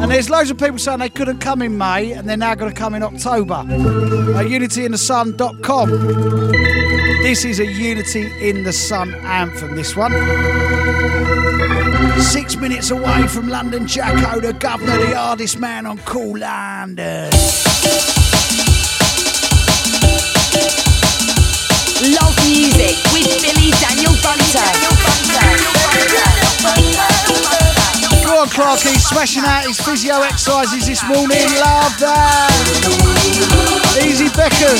[0.00, 2.72] And there's loads of people saying they couldn't come in May and they're now going
[2.72, 3.54] to come in October.
[3.54, 5.90] Uh, UnityInTheSun.com.
[7.24, 10.12] This is a Unity in the Sun anthem, this one.
[12.20, 17.28] Six minutes away from London Jacko, the governor, the hardest man on Kool London.
[22.06, 24.92] Love music with Billy Daniel Bunter.
[28.24, 31.42] Go on, Clarky, smashing out his physio exercises this morning.
[31.58, 32.52] Love that.
[34.02, 34.78] Easy Beckham.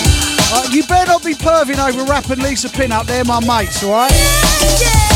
[0.54, 3.82] Uh, you better not be perving over Rap and Lisa Pin up there, my mates,
[3.82, 5.11] alright?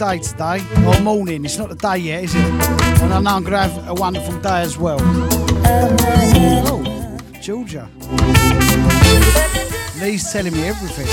[0.00, 1.44] Day today, or morning.
[1.44, 2.40] It's not the day yet, is it?
[2.40, 4.96] And I know I'm going to have a wonderful day as well.
[6.66, 7.86] Oh, Georgia.
[10.00, 11.06] Lee's telling me everything.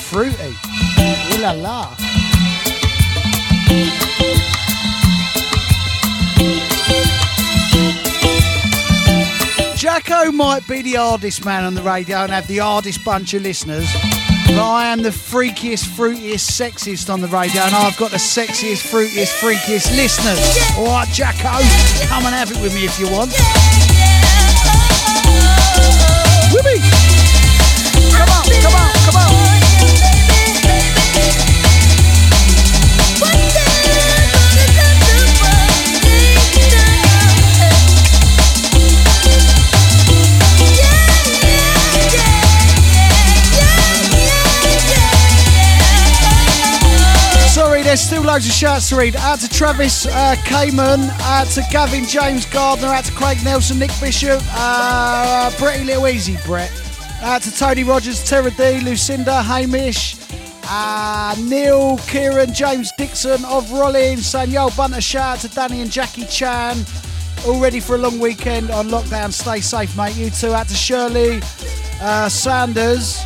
[0.00, 0.54] Fruity.
[1.34, 1.94] Ooh la la.
[9.76, 13.42] Jacko might be the hardest man on the radio and have the hardest bunch of
[13.42, 13.94] listeners,
[14.46, 18.86] but I am the freakiest, fruitiest, sexiest on the radio, and I've got the sexiest,
[18.90, 20.38] fruitiest, freakiest listeners.
[20.78, 21.58] All right, Jacko,
[22.06, 23.32] come and have it with me if you want.
[26.52, 26.80] Whoopee!
[28.12, 29.32] Come on, come on, come on.
[47.96, 49.16] There's still loads of shouts to read.
[49.16, 53.90] Out to Travis uh, Cayman, out to Gavin James Gardner, out to Craig Nelson, Nick
[54.02, 56.70] Bishop, uh, Pretty Little Easy Brett,
[57.22, 60.16] out to Tony Rogers, Terra D, Lucinda, Hamish,
[60.64, 65.90] uh, Neil, Kieran, James Dixon of Rollins, saying yo, bunter shout out to Danny and
[65.90, 66.76] Jackie Chan.
[67.46, 69.32] All ready for a long weekend on lockdown.
[69.32, 70.16] Stay safe, mate.
[70.16, 70.52] You too.
[70.52, 71.40] Out to Shirley
[72.02, 73.24] uh, Sanders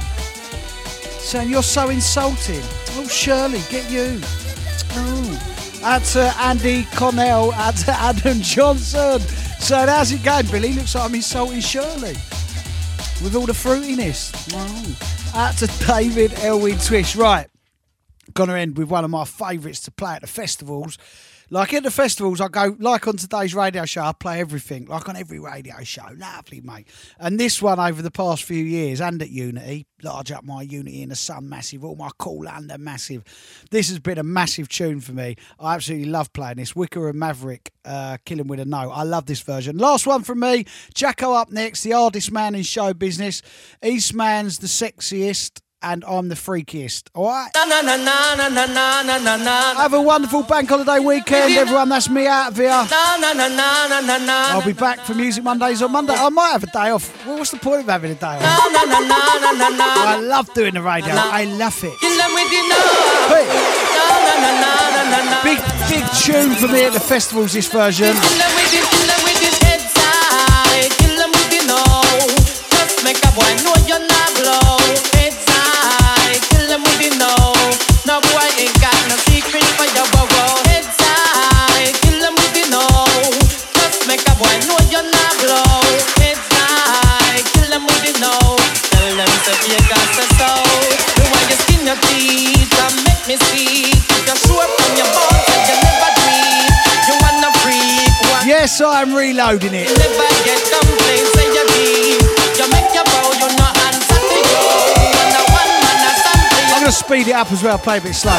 [1.18, 2.62] saying you're so insulting.
[2.90, 4.20] Oh, Shirley, get you.
[5.82, 9.20] Out to uh, Andy Connell, out to Adam Johnson.
[9.60, 10.72] So how's it going, Billy?
[10.72, 12.14] Looks like I'm insulting Shirley
[13.22, 14.32] with all the fruitiness.
[14.52, 15.40] Wow.
[15.48, 17.16] Out to uh, David Elwin Twish.
[17.16, 17.46] Right,
[18.34, 20.98] gonna end with one of my favourites to play at the festivals.
[21.52, 24.02] Like at the festivals, I go like on today's radio show.
[24.02, 26.06] I play everything, like on every radio show.
[26.16, 26.86] Lovely, mate.
[27.18, 31.02] And this one over the past few years, and at Unity, large up my Unity
[31.02, 31.84] in the sun, massive.
[31.84, 33.24] All my cool under, massive.
[33.72, 35.34] This has been a massive tune for me.
[35.58, 36.76] I absolutely love playing this.
[36.76, 38.92] Wicker and Maverick, uh, killing with a no.
[38.92, 39.76] I love this version.
[39.76, 40.66] Last one from me.
[40.94, 43.42] Jacko up next, the hardest man in show business.
[43.82, 45.62] Eastman's the sexiest.
[45.82, 47.08] And I'm the freakiest.
[47.14, 47.50] All right.
[47.54, 49.74] Na na na na na na na na.
[49.80, 51.88] Have a wonderful bank holiday weekend, everyone.
[51.88, 52.68] That's me out of here.
[52.68, 54.46] Na na na na na na na.
[54.52, 56.12] I'll be back for Music Mondays on Monday.
[56.12, 57.08] I might have a day off.
[57.26, 58.42] Well, what's the point of having a day off?
[58.42, 59.00] Na na na
[59.40, 59.84] na na na.
[59.84, 61.14] I love doing the radio.
[61.16, 61.96] I love it.
[63.32, 63.48] Hey.
[65.42, 65.58] Big,
[65.88, 68.12] big tune for me at the festivals, this version.
[68.12, 70.92] Kill them with the, kill them with the head side.
[71.00, 71.80] Kill them with the no.
[72.68, 74.89] Just make a boy know you're not blow.
[98.80, 99.88] so I'm reloading it.
[106.72, 108.32] I'm gonna speed it up as well, play a bit slow.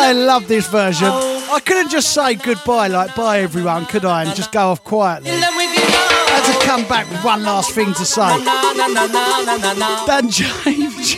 [0.00, 1.37] I love this version.
[1.50, 4.24] I couldn't just say goodbye, like bye everyone, could I?
[4.24, 5.30] And just go off quietly.
[5.30, 8.28] I had to come back with one last thing to say.
[10.06, 11.14] Dan James,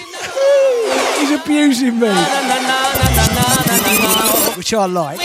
[1.19, 2.11] he's abusing me.
[4.57, 5.19] Which I like.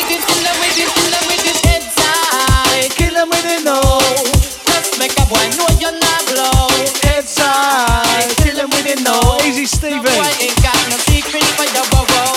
[9.46, 10.10] Easy Stevie.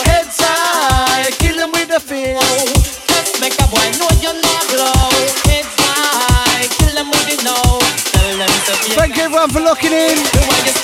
[0.05, 2.39] Headside, kill him with a fear.
[8.95, 10.17] Thank you everyone for locking in.
[10.35, 10.79] The way you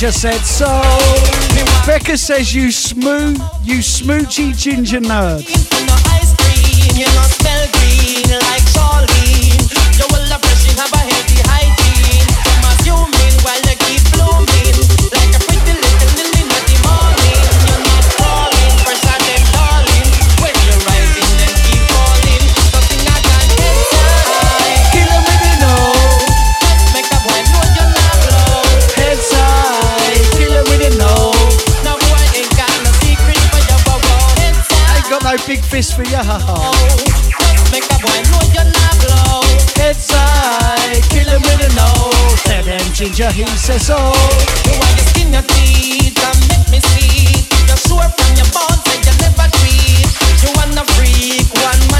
[0.00, 0.66] Ginger said so.
[1.86, 5.44] Becca says you smooth, you smoochy ginger nerd.
[35.50, 36.22] Big fist for you.
[37.74, 39.42] Make a boy know you're not blow.
[39.74, 42.38] Heads high, kill him with a nose.
[42.46, 43.98] Tell them ginger, he says so.
[43.98, 47.50] You want your skin your teeth and make me see.
[47.66, 50.06] You're sure from your bones that you never tweet.
[50.38, 51.99] You want a freak, one man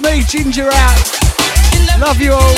[0.00, 0.98] me, Ginger out.
[2.00, 2.54] Love you all.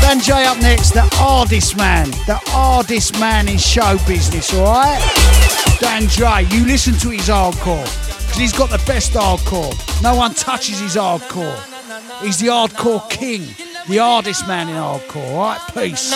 [0.00, 2.10] Dan J up next, the hardest man.
[2.26, 5.00] The hardest man in show business, alright?
[5.80, 7.84] Dan J, you listen to his hardcore.
[8.26, 9.72] Because he's got the best hardcore.
[10.02, 11.56] No one touches his hardcore.
[12.22, 13.42] He's the hardcore king.
[13.88, 15.60] The hardest man in hardcore, alright?
[15.74, 16.10] Peace.